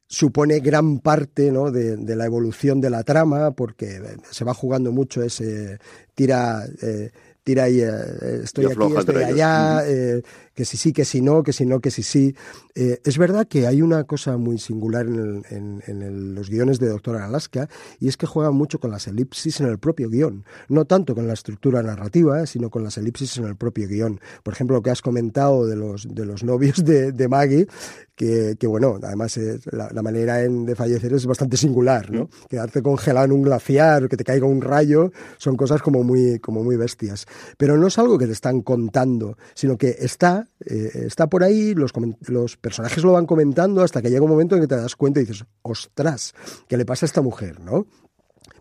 supone 0.06 0.60
gran 0.60 0.98
parte 1.00 1.50
¿no? 1.50 1.70
de, 1.70 1.96
de, 1.96 2.16
la 2.16 2.26
evolución 2.26 2.80
de 2.80 2.90
la 2.90 3.02
trama, 3.02 3.52
porque 3.52 4.00
se 4.30 4.44
va 4.44 4.54
jugando 4.54 4.92
mucho 4.92 5.22
ese 5.22 5.78
tira. 6.14 6.64
Eh, 6.82 7.10
tira 7.42 7.68
y 7.68 7.80
eh, 7.80 8.42
estoy 8.44 8.66
aquí, 8.66 8.94
estoy 8.96 9.22
allá, 9.22 9.82
eh, 9.86 10.22
que 10.54 10.64
si 10.64 10.76
sí, 10.76 10.92
que 10.92 11.04
si 11.04 11.20
no, 11.20 11.42
que 11.42 11.52
si 11.52 11.66
no, 11.66 11.80
que 11.80 11.90
si 11.90 12.02
sí. 12.02 12.34
Eh, 12.74 13.00
es 13.04 13.18
verdad 13.18 13.46
que 13.46 13.66
hay 13.66 13.82
una 13.82 14.04
cosa 14.04 14.36
muy 14.36 14.58
singular 14.58 15.06
en, 15.06 15.14
el, 15.14 15.56
en, 15.56 15.82
en 15.86 16.02
el, 16.02 16.34
los 16.34 16.50
guiones 16.50 16.78
de 16.78 16.88
Doctor 16.88 17.16
Alaska 17.16 17.68
y 18.00 18.08
es 18.08 18.16
que 18.16 18.26
juegan 18.26 18.54
mucho 18.54 18.80
con 18.80 18.90
las 18.90 19.06
elipsis 19.06 19.60
en 19.60 19.66
el 19.66 19.78
propio 19.78 20.08
guion. 20.08 20.44
No 20.68 20.84
tanto 20.84 21.14
con 21.14 21.26
la 21.26 21.34
estructura 21.34 21.82
narrativa, 21.82 22.46
sino 22.46 22.70
con 22.70 22.82
las 22.84 22.98
elipsis 22.98 23.38
en 23.38 23.44
el 23.44 23.56
propio 23.56 23.88
guion. 23.88 24.20
Por 24.42 24.54
ejemplo, 24.54 24.76
lo 24.76 24.82
que 24.82 24.90
has 24.90 25.02
comentado 25.02 25.66
de 25.66 25.76
los, 25.76 26.06
de 26.12 26.24
los 26.26 26.42
novios 26.44 26.84
de, 26.84 27.12
de 27.12 27.28
Maggie, 27.28 27.66
que, 28.14 28.56
que, 28.58 28.66
bueno, 28.66 28.98
además 29.02 29.36
eh, 29.36 29.58
la, 29.70 29.90
la, 29.92 30.02
manera 30.02 30.42
en, 30.42 30.64
de 30.66 30.74
fallecer 30.74 31.12
es 31.14 31.26
bastante 31.26 31.56
singular, 31.56 32.10
¿no? 32.10 32.24
Mm. 32.24 32.28
Quedarte 32.48 32.82
congelado 32.82 33.26
en 33.26 33.32
un 33.32 33.42
glaciar, 33.42 34.08
que 34.08 34.16
te 34.16 34.24
caiga 34.24 34.46
un 34.46 34.60
rayo, 34.60 35.12
son 35.38 35.56
cosas 35.56 35.82
como 35.82 36.02
muy, 36.02 36.38
como 36.38 36.62
muy 36.62 36.76
bestias. 36.76 37.26
Pero 37.56 37.76
no 37.76 37.86
es 37.86 37.98
algo 37.98 38.18
que 38.18 38.26
te 38.26 38.32
están 38.32 38.60
contando, 38.62 39.36
sino 39.54 39.76
que 39.76 39.96
está, 39.98 40.41
eh, 40.64 41.04
está 41.06 41.28
por 41.28 41.42
ahí, 41.44 41.74
los, 41.74 41.92
los 42.28 42.56
personajes 42.56 43.02
lo 43.04 43.12
van 43.12 43.26
comentando 43.26 43.82
hasta 43.82 44.02
que 44.02 44.10
llega 44.10 44.22
un 44.22 44.30
momento 44.30 44.54
en 44.54 44.62
que 44.62 44.68
te 44.68 44.76
das 44.76 44.96
cuenta 44.96 45.20
y 45.20 45.24
dices, 45.24 45.44
ostras, 45.62 46.34
¿qué 46.68 46.76
le 46.76 46.84
pasa 46.84 47.06
a 47.06 47.08
esta 47.08 47.22
mujer, 47.22 47.60
no? 47.60 47.86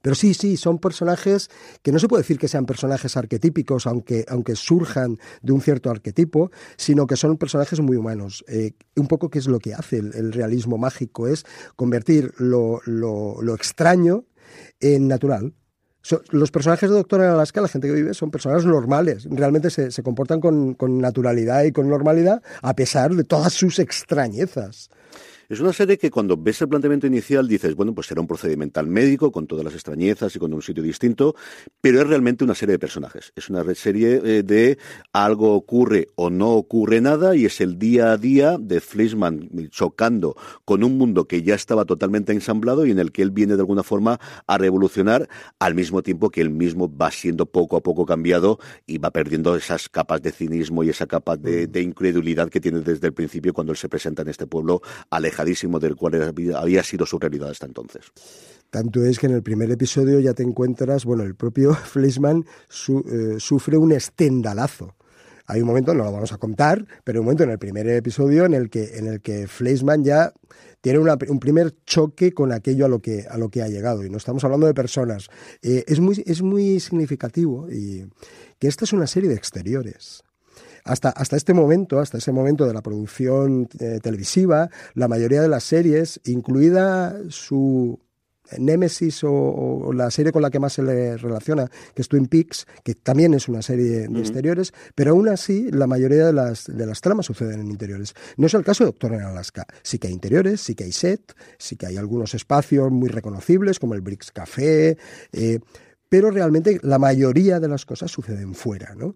Pero 0.01 0.15
sí, 0.15 0.33
sí, 0.33 0.57
son 0.57 0.79
personajes 0.79 1.49
que 1.83 1.91
no 1.91 1.99
se 1.99 2.07
puede 2.07 2.23
decir 2.23 2.39
que 2.39 2.47
sean 2.47 2.65
personajes 2.65 3.17
arquetípicos, 3.17 3.85
aunque, 3.85 4.25
aunque 4.27 4.55
surjan 4.55 5.19
de 5.41 5.53
un 5.53 5.61
cierto 5.61 5.91
arquetipo, 5.91 6.51
sino 6.75 7.05
que 7.05 7.15
son 7.15 7.37
personajes 7.37 7.79
muy 7.81 7.97
humanos. 7.97 8.43
Eh, 8.47 8.71
un 8.95 9.07
poco 9.07 9.29
qué 9.29 9.39
es 9.39 9.47
lo 9.47 9.59
que 9.59 9.73
hace 9.73 9.97
el, 9.97 10.15
el 10.15 10.33
realismo 10.33 10.77
mágico, 10.77 11.27
es 11.27 11.45
convertir 11.75 12.33
lo, 12.37 12.81
lo, 12.85 13.41
lo 13.41 13.53
extraño 13.53 14.25
en 14.79 15.07
natural, 15.07 15.53
Los 16.31 16.51
personajes 16.51 16.89
de 16.89 16.95
Doctor 16.95 17.21
en 17.21 17.27
Alaska, 17.27 17.61
la 17.61 17.67
gente 17.67 17.87
que 17.87 17.93
vive, 17.93 18.13
son 18.13 18.31
personas 18.31 18.65
normales. 18.65 19.27
Realmente 19.29 19.69
se, 19.69 19.91
se 19.91 20.03
comportan 20.03 20.41
con, 20.41 20.73
con, 20.73 20.99
naturalidad 20.99 21.63
y 21.63 21.71
con 21.71 21.89
normalidad 21.89 22.41
a 22.61 22.75
pesar 22.75 23.13
de 23.13 23.23
todas 23.23 23.53
sus 23.53 23.79
extrañezas. 23.79 24.89
Es 25.51 25.59
una 25.59 25.73
serie 25.73 25.97
que 25.97 26.09
cuando 26.09 26.37
ves 26.37 26.61
el 26.61 26.69
planteamiento 26.69 27.07
inicial 27.07 27.45
dices, 27.45 27.75
bueno, 27.75 27.93
pues 27.93 28.07
será 28.07 28.21
un 28.21 28.27
procedimental 28.27 28.87
médico 28.87 29.33
con 29.33 29.47
todas 29.47 29.65
las 29.65 29.73
extrañezas 29.73 30.33
y 30.33 30.39
con 30.39 30.53
un 30.53 30.61
sitio 30.61 30.81
distinto, 30.81 31.35
pero 31.81 31.99
es 31.99 32.07
realmente 32.07 32.45
una 32.45 32.55
serie 32.55 32.71
de 32.71 32.79
personajes. 32.79 33.33
Es 33.35 33.49
una 33.49 33.61
serie 33.75 34.21
eh, 34.23 34.43
de 34.43 34.77
algo 35.11 35.53
ocurre 35.53 36.07
o 36.15 36.29
no 36.29 36.51
ocurre 36.51 37.01
nada 37.01 37.35
y 37.35 37.43
es 37.43 37.59
el 37.59 37.77
día 37.77 38.13
a 38.13 38.17
día 38.17 38.57
de 38.57 38.79
Fleischman 38.79 39.49
chocando 39.71 40.37
con 40.63 40.85
un 40.85 40.97
mundo 40.97 41.27
que 41.27 41.43
ya 41.43 41.55
estaba 41.55 41.83
totalmente 41.83 42.31
ensamblado 42.31 42.85
y 42.85 42.91
en 42.91 42.99
el 42.99 43.11
que 43.11 43.21
él 43.21 43.31
viene 43.31 43.55
de 43.55 43.61
alguna 43.61 43.83
forma 43.83 44.21
a 44.47 44.57
revolucionar 44.57 45.27
al 45.59 45.75
mismo 45.75 46.01
tiempo 46.01 46.29
que 46.29 46.39
él 46.39 46.49
mismo 46.49 46.89
va 46.95 47.11
siendo 47.11 47.45
poco 47.45 47.75
a 47.75 47.81
poco 47.81 48.05
cambiado 48.05 48.57
y 48.87 48.99
va 48.99 49.11
perdiendo 49.11 49.57
esas 49.57 49.89
capas 49.89 50.21
de 50.21 50.31
cinismo 50.31 50.85
y 50.85 50.89
esa 50.91 51.07
capa 51.07 51.35
de, 51.35 51.67
de 51.67 51.81
incredulidad 51.81 52.47
que 52.47 52.61
tiene 52.61 52.79
desde 52.79 53.07
el 53.07 53.13
principio 53.13 53.53
cuando 53.53 53.73
él 53.73 53.77
se 53.77 53.89
presenta 53.89 54.21
en 54.21 54.29
este 54.29 54.47
pueblo 54.47 54.81
alejado 55.09 55.40
del 55.79 55.95
cual 55.95 56.33
había 56.55 56.83
sido 56.83 57.05
su 57.05 57.19
realidad 57.19 57.49
hasta 57.49 57.65
entonces. 57.65 58.11
Tanto 58.69 59.03
es 59.03 59.19
que 59.19 59.27
en 59.27 59.33
el 59.33 59.43
primer 59.43 59.69
episodio 59.69 60.19
ya 60.19 60.33
te 60.33 60.43
encuentras, 60.43 61.03
bueno, 61.03 61.23
el 61.23 61.35
propio 61.35 61.73
Fleischman 61.91 62.45
su, 62.69 62.99
eh, 62.99 63.39
sufre 63.39 63.77
un 63.77 63.91
estendalazo. 63.91 64.95
Hay 65.47 65.59
un 65.59 65.67
momento, 65.67 65.93
no 65.93 66.05
lo 66.05 66.11
vamos 66.11 66.31
a 66.31 66.37
contar, 66.37 66.85
pero 67.03 67.17
hay 67.17 67.19
un 67.19 67.25
momento 67.25 67.43
en 67.43 67.49
el 67.49 67.59
primer 67.59 67.87
episodio 67.89 68.45
en 68.45 68.53
el 68.53 68.69
que, 68.69 68.97
en 68.97 69.07
el 69.07 69.21
que 69.21 69.47
Fleischman 69.47 70.05
ya 70.05 70.31
tiene 70.79 70.99
una, 70.99 71.17
un 71.27 71.39
primer 71.39 71.75
choque 71.85 72.31
con 72.31 72.53
aquello 72.53 72.85
a 72.85 72.87
lo 72.87 72.99
que, 72.99 73.25
a 73.29 73.37
lo 73.37 73.49
que 73.49 73.61
ha 73.61 73.67
llegado. 73.67 74.05
Y 74.05 74.09
no 74.09 74.17
estamos 74.17 74.43
hablando 74.45 74.67
de 74.67 74.73
personas. 74.73 75.27
Eh, 75.61 75.83
es, 75.87 75.99
muy, 75.99 76.23
es 76.25 76.41
muy 76.41 76.79
significativo 76.79 77.69
y 77.69 78.05
que 78.57 78.69
esta 78.69 78.85
es 78.85 78.93
una 78.93 79.07
serie 79.07 79.27
de 79.27 79.35
exteriores 79.35 80.23
hasta, 80.83 81.09
hasta 81.09 81.35
este 81.35 81.53
momento, 81.53 81.99
hasta 81.99 82.17
ese 82.17 82.31
momento 82.31 82.65
de 82.65 82.73
la 82.73 82.81
producción 82.81 83.67
eh, 83.79 83.99
televisiva, 84.01 84.69
la 84.93 85.07
mayoría 85.07 85.41
de 85.41 85.49
las 85.49 85.63
series, 85.63 86.19
incluida 86.25 87.15
su 87.29 87.99
Némesis 88.57 89.23
o, 89.23 89.31
o, 89.31 89.93
la 89.93 90.11
serie 90.11 90.31
con 90.31 90.41
la 90.41 90.49
que 90.49 90.59
más 90.59 90.73
se 90.73 90.83
le 90.83 91.17
relaciona, 91.17 91.69
que 91.93 92.01
es 92.01 92.07
Twin 92.07 92.27
Peaks, 92.27 92.67
que 92.83 92.95
también 92.95 93.33
es 93.33 93.47
una 93.47 93.61
serie 93.61 93.85
de 93.85 94.07
uh 94.07 94.11
-huh. 94.11 94.19
exteriores, 94.19 94.73
pero 94.95 95.11
aún 95.11 95.29
así 95.29 95.71
la 95.71 95.87
mayoría 95.87 96.25
de 96.25 96.33
las, 96.33 96.65
de 96.65 96.85
las 96.85 97.01
tramas 97.01 97.25
suceden 97.25 97.61
en 97.61 97.71
interiores. 97.71 98.13
No 98.37 98.47
es 98.47 98.53
el 98.53 98.63
caso 98.63 98.83
de 98.83 98.89
Doctor 98.89 99.13
en 99.13 99.21
Alaska. 99.21 99.65
Sí 99.83 99.99
que 99.99 100.07
hay 100.07 100.13
interiores, 100.13 100.61
sí 100.61 100.75
que 100.75 100.83
hay 100.83 100.91
set, 100.91 101.33
sí 101.57 101.75
que 101.75 101.85
hay 101.85 101.97
algunos 101.97 102.33
espacios 102.33 102.91
muy 102.91 103.09
reconocibles, 103.09 103.79
como 103.79 103.93
el 103.93 104.01
Bricks 104.01 104.31
Café. 104.31 104.97
Eh, 105.31 105.59
pero 106.11 106.29
realmente 106.29 106.77
la 106.83 106.99
mayoría 106.99 107.61
de 107.61 107.69
las 107.69 107.85
cosas 107.85 108.11
suceden 108.11 108.53
fuera, 108.53 108.95
¿no? 108.95 109.15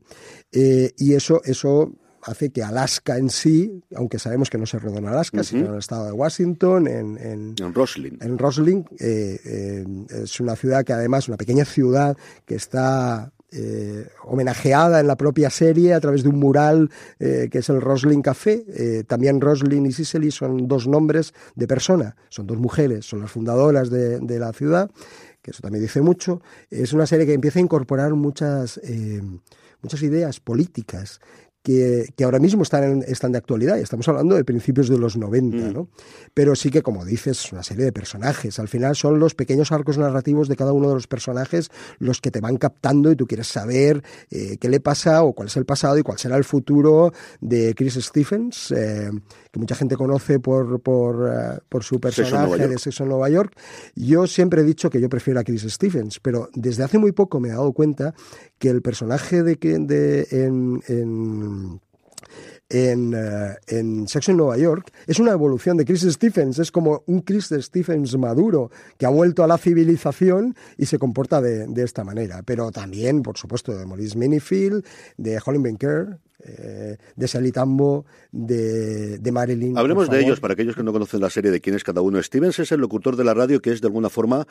Eh, 0.53 0.93
y 0.97 1.13
eso, 1.13 1.41
eso 1.43 1.91
hace 2.23 2.51
que 2.51 2.63
Alaska 2.63 3.17
en 3.17 3.29
sí, 3.29 3.83
aunque 3.93 4.17
sabemos 4.17 4.49
que 4.49 4.57
no 4.57 4.65
se 4.65 4.79
rodó 4.79 4.99
en 4.99 5.07
Alaska, 5.07 5.39
uh 5.39 5.41
-huh. 5.41 5.43
sino 5.43 5.65
en 5.65 5.73
el 5.73 5.79
estado 5.79 6.05
de 6.05 6.13
Washington, 6.13 6.87
en, 6.87 7.17
en, 7.17 7.55
en 7.59 7.73
Roslyn. 7.73 8.17
En 8.21 8.37
Roslyn 8.37 8.85
eh, 8.97 9.37
eh, 9.43 9.85
es 10.23 10.39
una 10.39 10.55
ciudad 10.55 10.85
que 10.85 10.93
además, 10.93 11.27
una 11.27 11.35
pequeña 11.35 11.65
ciudad 11.65 12.15
que 12.45 12.55
está 12.55 13.33
eh, 13.51 14.07
homenajeada 14.23 15.01
en 15.01 15.07
la 15.07 15.17
propia 15.17 15.49
serie 15.49 15.93
a 15.93 15.99
través 15.99 16.23
de 16.23 16.29
un 16.29 16.39
mural 16.39 16.89
eh, 17.19 17.49
que 17.51 17.59
es 17.59 17.67
el 17.69 17.81
Roslin 17.81 18.21
Café. 18.21 18.63
Eh, 18.69 19.03
también 19.05 19.41
Roslin 19.41 19.85
y 19.85 19.91
Cicely 19.91 20.31
son 20.31 20.67
dos 20.69 20.87
nombres 20.87 21.33
de 21.55 21.67
persona, 21.67 22.15
son 22.29 22.47
dos 22.47 22.57
mujeres, 22.57 23.05
son 23.05 23.19
las 23.19 23.31
fundadoras 23.31 23.89
de, 23.89 24.19
de 24.21 24.39
la 24.39 24.53
ciudad 24.53 24.89
que 25.45 25.51
eso 25.51 25.61
también 25.61 25.83
dice 25.83 26.01
mucho, 26.01 26.41
es 26.71 26.91
una 26.91 27.05
serie 27.05 27.27
que 27.27 27.33
empieza 27.33 27.59
a 27.59 27.61
incorporar 27.61 28.15
muchas, 28.15 28.79
eh, 28.83 29.21
muchas 29.83 30.01
ideas 30.01 30.39
políticas 30.39 31.21
que, 31.65 32.13
que, 32.15 32.23
ahora 32.23 32.37
mismo 32.37 32.61
están, 32.61 32.83
en, 32.83 33.03
están 33.07 33.31
de 33.31 33.39
actualidad. 33.39 33.79
Estamos 33.79 34.07
hablando 34.07 34.35
de 34.35 34.45
principios 34.45 34.87
de 34.87 34.99
los 34.99 35.17
90, 35.17 35.57
mm. 35.57 35.73
¿no? 35.73 35.87
Pero 36.35 36.55
sí 36.55 36.69
que, 36.69 36.83
como 36.83 37.03
dices, 37.03 37.43
es 37.43 37.51
una 37.51 37.63
serie 37.63 37.85
de 37.85 37.91
personajes. 37.91 38.59
Al 38.59 38.67
final 38.67 38.95
son 38.95 39.17
los 39.17 39.33
pequeños 39.33 39.71
arcos 39.71 39.97
narrativos 39.97 40.47
de 40.47 40.55
cada 40.55 40.73
uno 40.73 40.89
de 40.89 40.93
los 40.93 41.07
personajes 41.07 41.71
los 41.97 42.21
que 42.21 42.29
te 42.29 42.39
van 42.39 42.57
captando 42.57 43.11
y 43.11 43.15
tú 43.15 43.25
quieres 43.25 43.47
saber 43.47 44.03
eh, 44.29 44.57
qué 44.59 44.69
le 44.69 44.79
pasa 44.79 45.23
o 45.23 45.33
cuál 45.33 45.47
es 45.47 45.57
el 45.57 45.65
pasado 45.65 45.97
y 45.97 46.03
cuál 46.03 46.19
será 46.19 46.37
el 46.37 46.43
futuro 46.43 47.11
de 47.41 47.73
Chris 47.73 47.95
Stephens, 47.95 48.71
eh, 48.71 49.09
que 49.51 49.59
mucha 49.59 49.73
gente 49.73 49.95
conoce 49.95 50.39
por, 50.39 50.79
por, 50.81 51.15
uh, 51.15 51.59
por 51.67 51.83
su 51.83 51.99
personaje 51.99 52.51
Sexo 52.51 52.67
de 52.67 52.77
Sexo 52.77 53.03
en 53.05 53.09
Nueva 53.09 53.29
York. 53.29 53.57
Yo 53.95 54.27
siempre 54.27 54.61
he 54.61 54.63
dicho 54.63 54.91
que 54.91 55.01
yo 55.01 55.09
prefiero 55.09 55.39
a 55.39 55.43
Chris 55.43 55.63
Stephens, 55.63 56.19
pero 56.19 56.49
desde 56.53 56.83
hace 56.83 56.99
muy 56.99 57.11
poco 57.11 57.39
me 57.39 57.47
he 57.47 57.51
dado 57.51 57.71
cuenta 57.73 58.13
que 58.59 58.69
el 58.69 58.83
personaje 58.83 59.41
de, 59.41 59.55
de 59.55 60.27
en, 60.29 60.83
en 60.87 61.54
en, 62.69 63.13
uh, 63.13 63.53
en 63.67 64.07
Sexo 64.07 64.31
en 64.31 64.37
Nueva 64.37 64.57
York 64.57 64.91
es 65.05 65.19
una 65.19 65.31
evolución 65.31 65.77
de 65.77 65.85
Chris 65.85 66.01
Stephens, 66.01 66.59
es 66.59 66.71
como 66.71 67.03
un 67.05 67.21
Chris 67.21 67.53
Stephens 67.59 68.17
maduro 68.17 68.71
que 68.97 69.05
ha 69.05 69.09
vuelto 69.09 69.43
a 69.43 69.47
la 69.47 69.57
civilización 69.57 70.55
y 70.77 70.85
se 70.87 70.97
comporta 70.97 71.41
de, 71.41 71.67
de 71.67 71.83
esta 71.83 72.03
manera. 72.03 72.41
Pero 72.43 72.71
también, 72.71 73.21
por 73.21 73.37
supuesto, 73.37 73.77
de 73.77 73.85
Maurice 73.85 74.17
Minifield, 74.17 74.83
de 75.17 75.39
Colin 75.39 75.61
Benker, 75.61 76.17
eh, 76.43 76.97
de 77.15 77.27
Sally 77.27 77.51
Tambo, 77.51 78.05
de, 78.31 79.19
de 79.19 79.31
Marilyn. 79.31 79.77
Hablemos 79.77 80.09
de 80.09 80.19
ellos 80.21 80.39
para 80.39 80.53
aquellos 80.53 80.75
que 80.75 80.83
no 80.83 80.91
conocen 80.91 81.21
la 81.21 81.29
serie 81.29 81.51
de 81.51 81.61
quién 81.61 81.75
es 81.75 81.83
cada 81.83 82.01
uno. 82.01 82.21
Stevens 82.21 82.59
es 82.59 82.71
el 82.71 82.81
locutor 82.81 83.15
de 83.15 83.23
la 83.23 83.33
radio 83.33 83.61
que 83.61 83.71
es 83.71 83.81
de 83.81 83.87
alguna 83.87 84.09
forma 84.09 84.47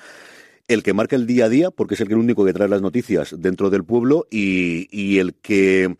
el 0.66 0.82
que 0.82 0.94
marca 0.94 1.14
el 1.14 1.26
día 1.26 1.44
a 1.44 1.48
día, 1.50 1.70
porque 1.70 1.94
es 1.94 2.00
el 2.00 2.14
único 2.14 2.44
que 2.44 2.54
trae 2.54 2.68
las 2.68 2.80
noticias 2.80 3.34
dentro 3.38 3.68
del 3.68 3.84
pueblo, 3.84 4.26
y, 4.30 4.88
y 4.90 5.18
el 5.18 5.34
que 5.34 5.94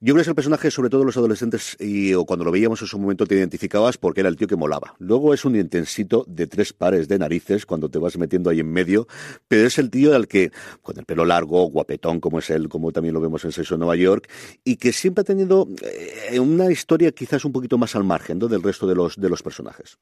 yo 0.00 0.14
creo 0.14 0.16
que 0.16 0.22
es 0.22 0.28
el 0.28 0.34
personaje, 0.36 0.70
sobre 0.70 0.90
todo 0.90 1.04
los 1.04 1.16
adolescentes, 1.16 1.76
y 1.80 2.14
o 2.14 2.24
cuando 2.24 2.44
lo 2.44 2.52
veíamos 2.52 2.80
en 2.82 2.86
su 2.86 2.98
momento 3.00 3.26
te 3.26 3.34
identificabas 3.34 3.98
porque 3.98 4.20
era 4.20 4.28
el 4.28 4.36
tío 4.36 4.46
que 4.46 4.54
molaba. 4.54 4.94
Luego 4.98 5.34
es 5.34 5.44
un 5.44 5.56
intensito 5.56 6.24
de 6.28 6.46
tres 6.46 6.72
pares 6.72 7.08
de 7.08 7.18
narices 7.18 7.66
cuando 7.66 7.88
te 7.88 7.98
vas 7.98 8.16
metiendo 8.16 8.48
ahí 8.48 8.60
en 8.60 8.70
medio, 8.70 9.08
pero 9.48 9.66
es 9.66 9.76
el 9.78 9.90
tío 9.90 10.14
al 10.14 10.28
que, 10.28 10.52
con 10.82 10.98
el 10.98 11.04
pelo 11.04 11.24
largo, 11.24 11.64
guapetón 11.64 12.20
como 12.20 12.38
es 12.38 12.48
él, 12.50 12.68
como 12.68 12.92
también 12.92 13.12
lo 13.12 13.20
vemos 13.20 13.44
en 13.44 13.50
Sexo 13.50 13.74
en 13.74 13.80
Nueva 13.80 13.96
York, 13.96 14.28
y 14.62 14.76
que 14.76 14.92
siempre 14.92 15.22
ha 15.22 15.24
tenido 15.24 15.66
eh, 15.82 16.38
una 16.38 16.70
historia 16.70 17.10
quizás 17.10 17.44
un 17.44 17.52
poquito 17.52 17.76
más 17.76 17.96
al 17.96 18.04
margen 18.04 18.38
del 18.38 18.62
resto 18.62 18.86
de 18.86 18.94
los, 18.94 19.16
de 19.16 19.28
los 19.28 19.42
personajes. 19.42 19.98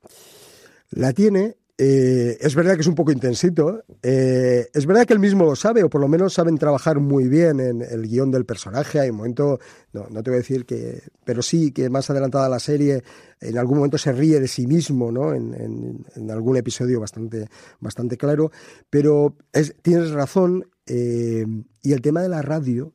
La 0.91 1.13
tiene 1.13 1.57
eh, 1.79 2.39
es 2.41 2.55
verdad 2.55 2.75
que 2.75 2.81
es 2.81 2.87
un 2.87 2.95
poco 2.95 3.13
intensito. 3.13 3.85
Eh, 4.03 4.67
es 4.73 4.87
verdad 4.87 5.05
que 5.05 5.13
él 5.13 5.19
mismo 5.19 5.45
lo 5.45 5.55
sabe, 5.55 5.83
o 5.83 5.91
por 5.91 6.01
lo 6.01 6.09
menos 6.09 6.33
saben 6.33 6.57
trabajar 6.57 7.01
muy 7.01 7.29
bien 7.29 7.61
en 7.61 7.83
el 7.83 8.09
guion 8.09 8.31
del 8.31 8.47
personaje. 8.47 9.01
Hay 9.01 9.11
un 9.11 9.17
momento, 9.17 9.59
no, 9.93 10.07
no 10.09 10.23
te 10.23 10.31
voy 10.31 10.37
a 10.37 10.41
decir 10.41 10.65
que, 10.65 11.03
pero 11.25 11.43
sí 11.43 11.73
que 11.73 11.91
más 11.91 12.09
adelantada 12.09 12.49
la 12.49 12.61
serie, 12.61 13.03
en 13.41 13.59
algún 13.59 13.79
momento 13.79 13.99
se 13.99 14.13
ríe 14.13 14.41
de 14.41 14.49
sí 14.49 14.67
mismo, 14.67 15.13
¿no? 15.13 15.35
En, 15.35 16.05
algún 16.31 16.57
episodio 16.57 17.01
bastante, 17.01 17.47
bastante 17.81 18.17
claro. 18.17 18.51
Pero 18.89 19.37
es, 19.53 19.75
tienes 19.83 20.11
razón. 20.11 20.69
Eh, 20.87 21.45
y 21.83 21.93
el 21.93 22.01
tema 22.01 22.23
de 22.23 22.29
la 22.29 22.43
radio. 22.43 22.95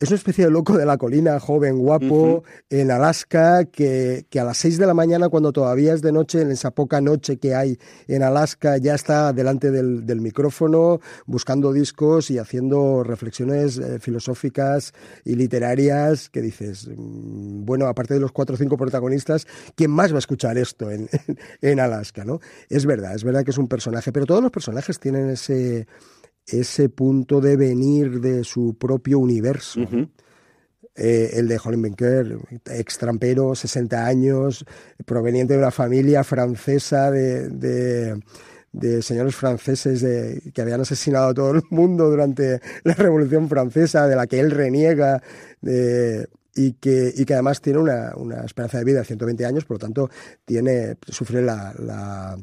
Es 0.00 0.10
una 0.10 0.16
especie 0.16 0.44
de 0.44 0.52
loco 0.52 0.78
de 0.78 0.86
la 0.86 0.96
colina, 0.96 1.40
joven, 1.40 1.76
guapo, 1.76 2.44
en 2.70 2.92
Alaska, 2.92 3.64
que, 3.64 4.26
que, 4.30 4.38
a 4.38 4.44
las 4.44 4.56
seis 4.56 4.78
de 4.78 4.86
la 4.86 4.94
mañana, 4.94 5.28
cuando 5.28 5.52
todavía 5.52 5.92
es 5.92 6.02
de 6.02 6.12
noche, 6.12 6.40
en 6.40 6.52
esa 6.52 6.70
poca 6.70 7.00
noche 7.00 7.38
que 7.38 7.56
hay 7.56 7.80
en 8.06 8.22
Alaska, 8.22 8.76
ya 8.76 8.94
está 8.94 9.32
delante 9.32 9.72
del, 9.72 10.06
del 10.06 10.20
micrófono, 10.20 11.00
buscando 11.26 11.72
discos 11.72 12.30
y 12.30 12.38
haciendo 12.38 13.02
reflexiones 13.02 13.78
eh, 13.78 13.98
filosóficas 13.98 14.94
y 15.24 15.34
literarias, 15.34 16.28
que 16.28 16.42
dices, 16.42 16.88
mmm, 16.96 17.64
bueno, 17.64 17.88
aparte 17.88 18.14
de 18.14 18.20
los 18.20 18.30
cuatro 18.30 18.54
o 18.54 18.56
cinco 18.56 18.76
protagonistas, 18.76 19.48
¿quién 19.74 19.90
más 19.90 20.12
va 20.12 20.16
a 20.16 20.20
escuchar 20.20 20.58
esto 20.58 20.92
en, 20.92 21.08
en, 21.26 21.38
en 21.60 21.80
Alaska? 21.80 22.24
¿no? 22.24 22.38
Es 22.68 22.86
verdad, 22.86 23.16
es 23.16 23.24
verdad 23.24 23.42
que 23.42 23.50
es 23.50 23.58
un 23.58 23.66
personaje, 23.66 24.12
pero 24.12 24.26
todos 24.26 24.44
los 24.44 24.52
personajes 24.52 25.00
tienen 25.00 25.28
ese 25.30 25.88
ese 26.48 26.88
punto 26.88 27.40
de 27.40 27.56
venir 27.56 28.20
de 28.20 28.44
su 28.44 28.76
propio 28.78 29.18
universo. 29.18 29.80
Uh 29.80 29.84
-huh. 29.84 30.08
eh, 30.96 31.30
el 31.34 31.48
de 31.48 31.60
Holly 31.62 31.80
Benker, 31.80 32.38
extrampero, 32.66 33.54
60 33.54 34.06
años, 34.06 34.64
proveniente 35.04 35.54
de 35.54 35.60
una 35.60 35.70
familia 35.70 36.24
francesa 36.24 37.10
de, 37.10 37.48
de, 37.50 38.20
de 38.72 39.02
señores 39.02 39.36
franceses 39.36 40.00
de, 40.00 40.50
que 40.52 40.62
habían 40.62 40.80
asesinado 40.80 41.28
a 41.28 41.34
todo 41.34 41.52
el 41.52 41.62
mundo 41.70 42.10
durante 42.10 42.60
la 42.84 42.94
Revolución 42.94 43.48
Francesa, 43.48 44.06
de 44.06 44.16
la 44.16 44.26
que 44.26 44.40
él 44.40 44.50
reniega. 44.50 45.22
De, 45.60 46.28
y 46.54 46.72
que, 46.72 47.12
y 47.14 47.24
que 47.24 47.34
además 47.34 47.60
tiene 47.60 47.78
una, 47.78 48.14
una, 48.16 48.40
esperanza 48.40 48.78
de 48.78 48.84
vida 48.84 48.98
de 48.98 49.04
120 49.04 49.46
años, 49.46 49.64
por 49.64 49.76
lo 49.76 49.78
tanto, 49.78 50.10
tiene, 50.44 50.96
sufre 51.06 51.40
la, 51.40 51.72
la 51.78 52.36